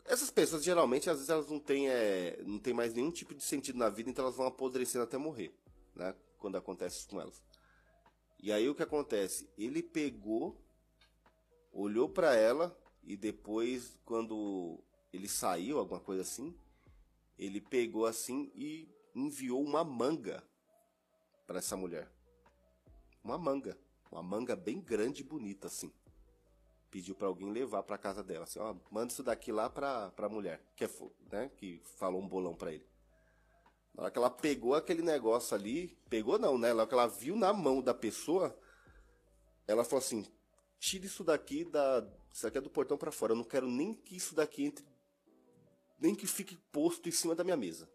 [0.06, 3.44] Essas pessoas, geralmente, às vezes elas não têm, é, não têm mais nenhum tipo de
[3.44, 5.54] sentido na vida, então elas vão apodrecendo até morrer,
[5.94, 7.42] né, quando acontece isso com elas.
[8.42, 9.48] E aí o que acontece?
[9.58, 10.58] Ele pegou,
[11.72, 14.82] olhou para ela e depois, quando
[15.12, 16.54] ele saiu, alguma coisa assim,
[17.38, 20.42] ele pegou assim e enviou uma manga
[21.46, 22.10] para essa mulher.
[23.22, 23.78] Uma manga,
[24.10, 25.92] uma manga bem grande e bonita assim.
[26.90, 30.28] Pediu para alguém levar para casa dela, assim, ó, manda isso daqui lá para para
[30.28, 30.90] mulher, que é,
[31.30, 32.89] né, que falou um bolão para ele.
[33.94, 36.72] Na hora que ela pegou aquele negócio ali, pegou não, né?
[36.72, 38.56] Na hora que ela viu na mão da pessoa,
[39.66, 40.26] ela falou assim:
[40.78, 42.06] tira isso daqui da.
[42.32, 43.32] Isso aqui é do portão para fora.
[43.32, 44.84] Eu não quero nem que isso daqui entre.
[45.98, 47.88] Nem que fique posto em cima da minha mesa.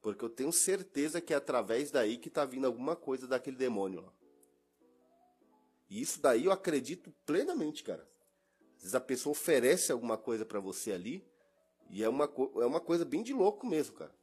[0.00, 4.02] Porque eu tenho certeza que é através daí que tá vindo alguma coisa daquele demônio
[4.02, 4.12] lá.
[5.88, 8.06] E isso daí eu acredito plenamente, cara.
[8.76, 11.26] Às vezes a pessoa oferece alguma coisa para você ali.
[11.90, 14.14] E é uma, é uma coisa bem de louco mesmo, cara.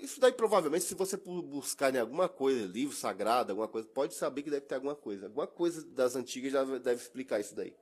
[0.00, 4.42] Isso daí provavelmente, se você buscar em alguma coisa, livro sagrado, alguma coisa, pode saber
[4.42, 5.26] que deve ter alguma coisa.
[5.26, 7.76] Alguma coisa das antigas deve explicar isso daí.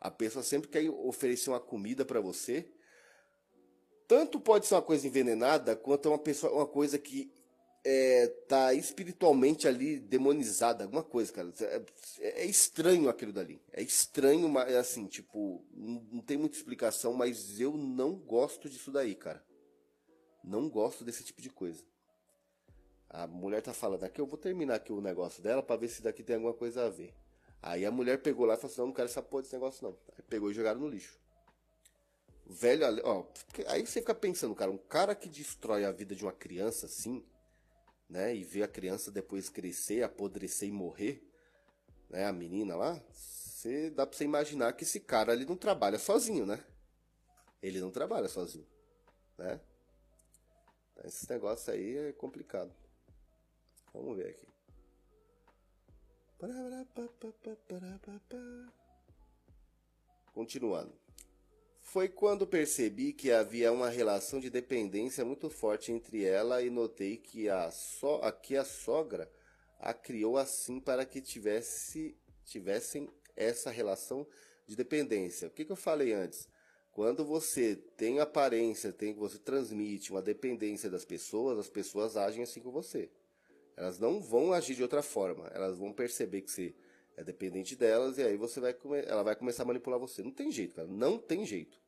[0.00, 2.68] A pessoa sempre quer oferecer uma comida para você.
[4.08, 7.32] Tanto pode ser uma coisa envenenada, quanto uma, pessoa, uma coisa que
[7.84, 11.52] é, tá espiritualmente ali demonizada, alguma coisa, cara.
[11.60, 13.60] É, é, estranho aquilo dali.
[13.72, 18.90] É estranho, mas assim, tipo, não, não tem muita explicação, mas eu não gosto disso
[18.90, 19.42] daí, cara.
[20.42, 21.84] Não gosto desse tipo de coisa.
[23.08, 26.02] A mulher tá falando aqui, eu vou terminar aqui o negócio dela para ver se
[26.02, 27.14] daqui tem alguma coisa a ver.
[27.60, 29.86] Aí a mulher pegou lá e falou assim: não, não quero essa porra desse negócio
[29.86, 29.96] não.
[30.16, 31.20] Aí pegou e jogaram no lixo.
[32.44, 33.24] Velho, ó,
[33.68, 37.24] aí você fica pensando, cara, um cara que destrói a vida de uma criança assim,
[38.08, 41.26] né, e vê a criança depois crescer, apodrecer e morrer,
[42.10, 45.98] né, a menina lá, você dá pra você imaginar que esse cara ali não trabalha
[45.98, 46.62] sozinho, né?
[47.62, 48.66] Ele não trabalha sozinho,
[49.38, 49.60] né?
[51.04, 52.72] Esse negócio aí é complicado.
[53.92, 54.48] Vamos ver aqui.
[60.32, 60.92] Continuando.
[61.80, 67.16] Foi quando percebi que havia uma relação de dependência muito forte entre ela e notei
[67.16, 69.30] que a, so, que a sogra
[69.78, 74.26] a criou assim para que tivesse, tivessem essa relação
[74.66, 75.48] de dependência.
[75.48, 76.48] O que, que eu falei antes?
[76.92, 82.60] Quando você tem aparência, tem você transmite uma dependência das pessoas, as pessoas agem assim
[82.60, 83.10] com você.
[83.74, 85.48] Elas não vão agir de outra forma.
[85.54, 86.74] Elas vão perceber que você
[87.16, 88.76] é dependente delas e aí você vai
[89.06, 90.22] ela vai começar a manipular você.
[90.22, 90.86] Não tem jeito, cara.
[90.86, 91.80] Não tem jeito.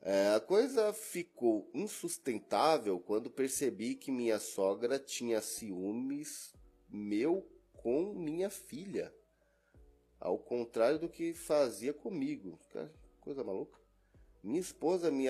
[0.00, 6.52] É, a coisa ficou insustentável quando percebi que minha sogra tinha ciúmes
[6.88, 9.12] meu com minha filha.
[10.20, 12.60] Ao contrário do que fazia comigo.
[13.20, 13.87] Coisa maluca.
[14.42, 15.26] Minha esposa me,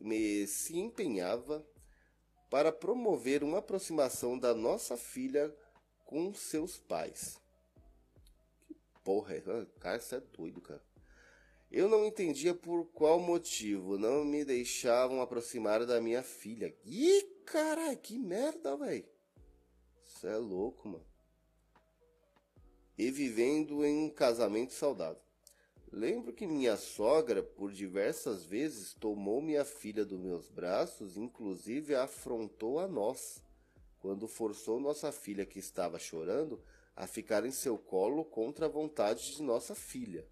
[0.00, 1.64] me se empenhava
[2.48, 5.54] para promover uma aproximação da nossa filha
[6.04, 7.40] com seus pais.
[8.66, 8.74] Que
[9.04, 9.42] porra é?
[9.78, 10.82] Cara, isso é doido, cara.
[11.70, 16.76] Eu não entendia por qual motivo não me deixavam aproximar da minha filha.
[16.84, 19.08] Ih, caralho, que merda, velho.
[20.02, 21.06] Isso é louco, mano.
[22.98, 25.22] E vivendo em um casamento saudável.
[25.92, 32.78] Lembro que minha sogra, por diversas vezes, tomou minha filha dos meus braços, inclusive afrontou
[32.78, 33.42] a nós,
[33.98, 36.62] quando forçou nossa filha, que estava chorando,
[36.94, 40.28] a ficar em seu colo contra a vontade de nossa filha.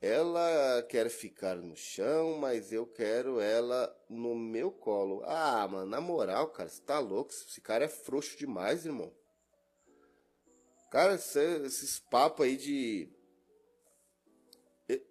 [0.00, 5.22] Ela quer ficar no chão, mas eu quero ela no meu colo.
[5.26, 7.30] Ah, mano, na moral, cara, você tá louco?
[7.30, 9.12] Esse cara é frouxo demais, irmão.
[10.90, 13.19] Cara, esses papos aí de.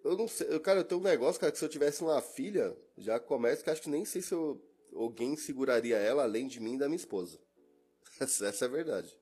[0.02, 2.76] Eu não sei, cara, eu tenho um negócio, cara, que se eu tivesse uma filha,
[2.98, 4.60] já começa que acho que nem sei se eu,
[4.94, 7.38] alguém seguraria ela além de mim e da minha esposa.
[8.20, 9.16] Essa, é a verdade.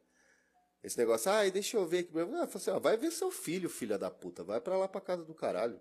[0.83, 2.13] Esse negócio, ai, deixa eu ver aqui.
[2.35, 4.45] Ah, assim, vai ver seu filho, filha da puta.
[4.45, 5.81] Vai pra lá pra casa do caralho.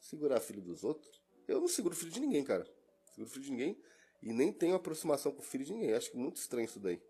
[0.00, 1.22] Segurar filho dos outros.
[1.48, 2.66] Eu não seguro filho de ninguém, cara.
[3.10, 3.82] Seguro filho de ninguém.
[4.22, 5.94] E nem tenho aproximação com o filho de ninguém.
[5.94, 7.00] Acho muito estranho isso daí.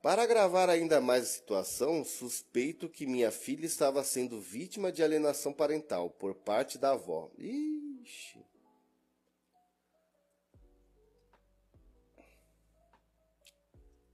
[0.00, 5.52] Para agravar ainda mais a situação, suspeito que minha filha estava sendo vítima de alienação
[5.52, 7.28] parental por parte da avó.
[7.36, 8.46] Ixi.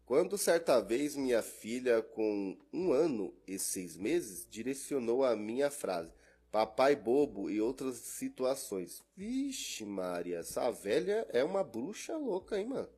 [0.07, 6.13] Quando certa vez minha filha, com um ano e seis meses, direcionou a minha frase,
[6.51, 9.03] papai bobo e outras situações.
[9.15, 12.89] Vixe, Maria, essa velha é uma bruxa louca, hein, mano?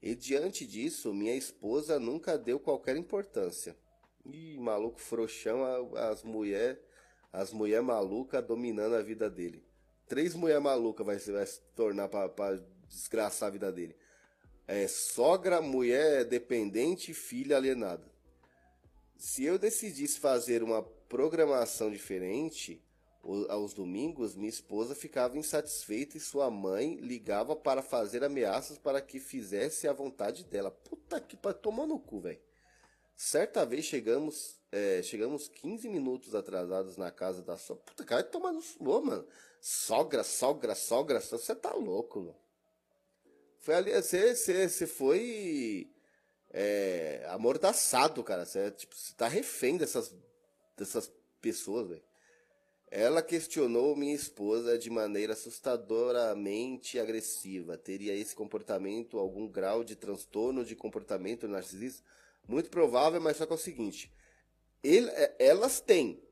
[0.00, 3.76] E diante disso, minha esposa nunca deu qualquer importância.
[4.24, 5.64] Ih, maluco frouxão,
[5.96, 6.80] as mulher,
[7.32, 9.64] as mulher maluca dominando a vida dele.
[10.06, 13.96] Três mulher maluca vai, vai se tornar para desgraçar a vida dele
[14.68, 18.06] é, sogra, mulher dependente, filha alienada.
[19.16, 22.84] Se eu decidisse fazer uma programação diferente
[23.48, 29.20] aos domingos, minha esposa ficava insatisfeita e sua mãe ligava para fazer ameaças para que
[29.20, 30.70] fizesse a vontade dela.
[30.70, 32.40] Puta que pariu, tomar no cu, velho.
[33.16, 37.82] Certa vez chegamos, é, chegamos 15 minutos atrasados na casa da sogra.
[37.84, 39.26] Puta, cara, toma no ô, mano.
[39.60, 42.36] Sogra, sogra, sogra, você tá louco, mano.
[43.58, 45.92] Foi ali, você, foi
[46.50, 48.46] é, amordaçado, cara.
[48.46, 50.14] Você, tipo, você tá refém dessas,
[50.76, 52.07] dessas pessoas, velho.
[52.90, 57.76] Ela questionou minha esposa de maneira assustadoramente agressiva.
[57.76, 62.02] Teria esse comportamento algum grau de transtorno de comportamento narcisista?
[62.46, 64.10] Muito provável, mas só que é o seguinte:
[64.82, 66.22] ele, é, elas têm,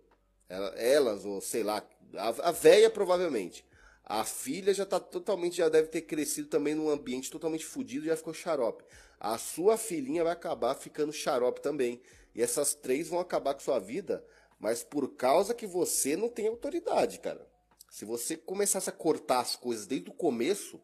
[0.48, 3.64] elas, ou sei lá, a, a véia provavelmente.
[4.02, 8.16] A filha já tá totalmente, já deve ter crescido também num ambiente totalmente fodido, já
[8.16, 8.84] ficou xarope.
[9.18, 12.00] A sua filhinha vai acabar ficando xarope também.
[12.34, 14.24] E essas três vão acabar com sua vida,
[14.58, 17.46] mas por causa que você não tem autoridade, cara.
[17.90, 20.80] Se você começasse a cortar as coisas desde o começo,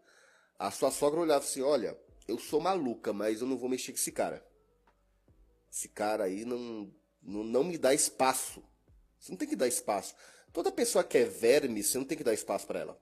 [0.62, 1.98] A sua sogra olhava assim: olha,
[2.28, 4.46] eu sou maluca, mas eu não vou mexer com esse cara.
[5.72, 6.88] Esse cara aí não,
[7.20, 8.62] não, não me dá espaço.
[9.18, 10.14] Você não tem que dar espaço.
[10.52, 13.00] Toda pessoa que é verme, você não tem que dar espaço para ela.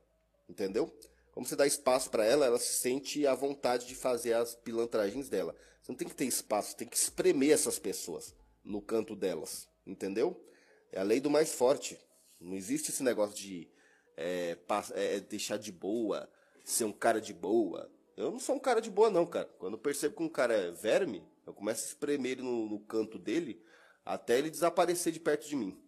[0.49, 0.91] Entendeu?
[1.31, 5.29] Como você dá espaço para ela, ela se sente à vontade de fazer as pilantragens
[5.29, 5.55] dela.
[5.81, 9.69] Você não tem que ter espaço, tem que espremer essas pessoas no canto delas.
[9.85, 10.43] Entendeu?
[10.91, 11.99] É a lei do mais forte.
[12.39, 13.69] Não existe esse negócio de
[14.17, 14.57] é,
[14.93, 16.29] é, deixar de boa,
[16.65, 17.91] ser um cara de boa.
[18.17, 19.45] Eu não sou um cara de boa, não, cara.
[19.57, 22.79] Quando eu percebo que um cara é verme, eu começo a espremer ele no, no
[22.79, 23.63] canto dele
[24.05, 25.79] até ele desaparecer de perto de mim.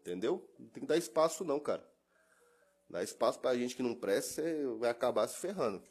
[0.00, 0.48] Entendeu?
[0.58, 1.86] Não tem que dar espaço, não, cara.
[2.88, 5.82] Dar espaço pra gente que não presta, você vai acabar se ferrando.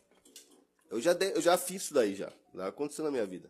[0.90, 2.32] Eu já, de, eu já fiz isso daí já.
[2.54, 3.50] Já aconteceu na minha vida.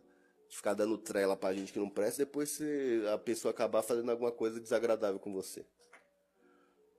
[0.49, 2.59] De ficar dando trela pra gente que não presta, depois
[3.13, 5.63] a pessoa acabar fazendo alguma coisa desagradável com você.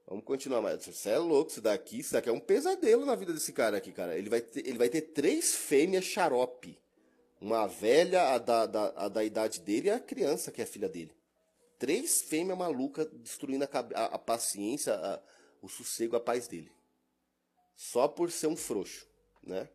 [0.07, 0.85] Vamos continuar mais.
[0.85, 3.91] Você é louco, isso daqui, isso daqui é um pesadelo na vida desse cara aqui,
[3.93, 4.17] cara.
[4.17, 6.77] Ele vai ter, ele vai ter três fêmeas xarope.
[7.39, 10.67] Uma velha, a da, da, a da idade dele, e a criança, que é a
[10.67, 11.15] filha dele.
[11.79, 15.21] Três fêmeas malucas destruindo a, a, a paciência, a,
[15.61, 16.71] o sossego, a paz dele.
[17.73, 19.07] Só por ser um frouxo,
[19.41, 19.69] né?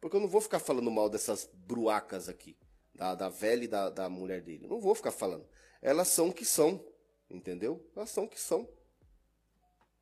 [0.00, 2.56] Porque eu não vou ficar falando mal dessas bruacas aqui.
[2.96, 4.66] Da, da velha e da, da mulher dele.
[4.66, 5.46] Não vou ficar falando.
[5.82, 6.84] Elas são o que são.
[7.28, 7.88] Entendeu?
[7.94, 8.68] Elas são o que são.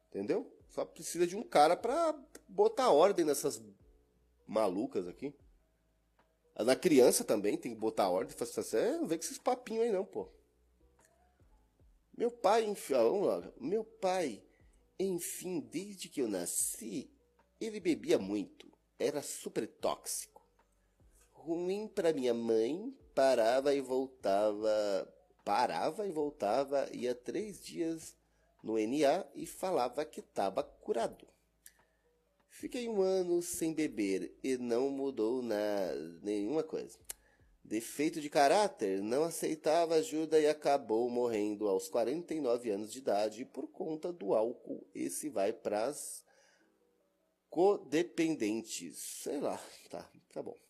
[0.08, 0.50] Entendeu?
[0.68, 2.14] Só precisa de um cara pra
[2.48, 3.62] botar ordem nessas
[4.46, 5.34] malucas aqui.
[6.56, 8.36] Na criança também tem que botar ordem.
[8.40, 10.28] Assim, é, não vem com esses papinhos aí não, pô.
[12.16, 12.94] Meu pai, enfim,
[13.60, 14.40] meu pai,
[14.98, 17.10] enfim, desde que eu nasci,
[17.60, 18.70] ele bebia muito.
[18.98, 20.33] Era super tóxico.
[21.44, 25.14] Ruim para minha mãe, parava e voltava,
[25.44, 28.16] parava e voltava, ia três dias
[28.62, 31.28] no NA e falava que estava curado.
[32.48, 36.98] Fiquei um ano sem beber e não mudou nada, nenhuma coisa.
[37.62, 43.68] Defeito de caráter, não aceitava ajuda e acabou morrendo aos 49 anos de idade por
[43.68, 44.86] conta do álcool.
[44.94, 46.24] Esse vai para as
[47.50, 48.96] codependentes.
[48.96, 50.63] Sei lá, tá, tá bom.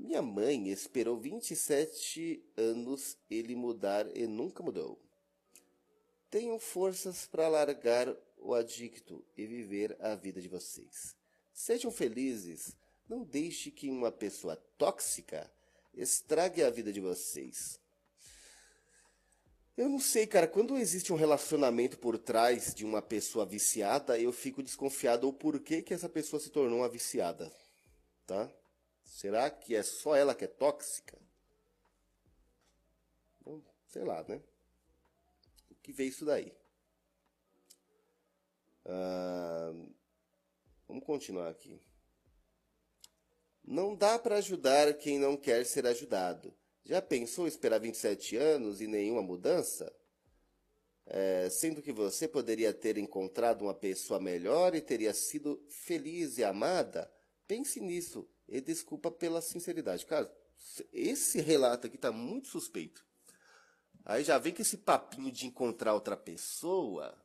[0.00, 4.98] Minha mãe esperou 27 anos ele mudar e nunca mudou.
[6.30, 11.14] Tenham forças para largar o adicto e viver a vida de vocês.
[11.52, 12.74] Sejam felizes.
[13.06, 15.52] Não deixe que uma pessoa tóxica
[15.92, 17.78] estrague a vida de vocês.
[19.76, 24.32] Eu não sei, cara, quando existe um relacionamento por trás de uma pessoa viciada, eu
[24.32, 27.52] fico desconfiado o porquê que essa pessoa se tornou uma viciada,
[28.26, 28.50] tá?
[29.10, 31.18] Será que é só ela que é tóxica?
[33.88, 34.40] Sei lá, né?
[35.82, 36.52] que vê isso daí.
[38.84, 39.72] Ah,
[40.86, 41.82] vamos continuar aqui.
[43.64, 46.54] Não dá para ajudar quem não quer ser ajudado.
[46.84, 49.92] Já pensou esperar 27 anos e nenhuma mudança?
[51.06, 56.44] É, sendo que você poderia ter encontrado uma pessoa melhor e teria sido feliz e
[56.44, 57.12] amada?
[57.48, 60.04] Pense nisso e desculpa pela sinceridade.
[60.04, 60.30] Cara,
[60.92, 63.06] esse relato aqui está muito suspeito.
[64.04, 67.16] Aí já vem com esse papinho de encontrar outra pessoa.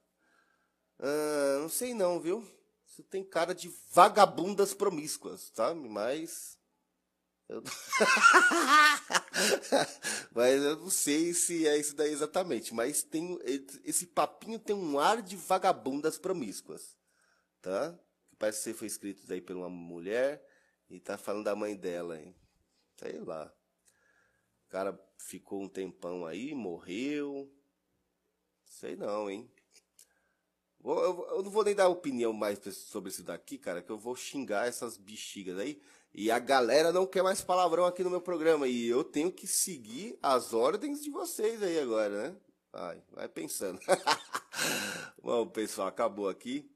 [0.99, 2.47] Ah, não sei não, viu?
[2.88, 5.89] Isso tem cara de vagabundas promíscuas, sabe?
[5.89, 6.57] Mas.
[7.49, 7.63] Eu...
[10.34, 12.73] mas eu não sei se é isso daí exatamente.
[12.73, 13.38] Mas tem
[13.84, 16.95] esse papinho tem um ar de vagabundas promíscuas,
[17.61, 17.97] tá?
[18.38, 20.43] Parece que foi escrito aí por uma mulher
[20.95, 22.33] e tá falando da mãe dela, hein?
[22.97, 23.51] Sei lá.
[24.65, 27.51] O cara ficou um tempão aí, morreu.
[28.65, 29.49] Sei não, hein?
[30.83, 34.67] Eu, não vou nem dar opinião mais sobre isso daqui, cara, que eu vou xingar
[34.67, 35.81] essas bexigas aí.
[36.13, 38.67] E a galera não quer mais palavrão aqui no meu programa.
[38.67, 42.35] E eu tenho que seguir as ordens de vocês aí agora, né?
[42.71, 43.79] Vai, vai pensando.
[45.21, 46.69] Bom, pessoal, acabou aqui.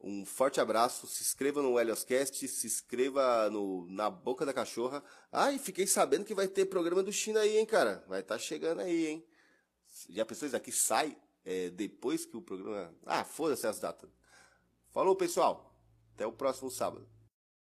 [0.00, 5.02] Um forte abraço, se inscreva no Helioscast, se inscreva no Na Boca da Cachorra.
[5.32, 8.04] Ah, e fiquei sabendo que vai ter programa do China aí, hein, cara?
[8.06, 9.26] Vai estar tá chegando aí, hein?
[10.10, 12.94] Já pessoas aqui sai é, depois que o programa.
[13.04, 14.10] Ah, foda-se as datas.
[14.90, 15.74] Falou, pessoal.
[16.14, 17.08] Até o próximo sábado.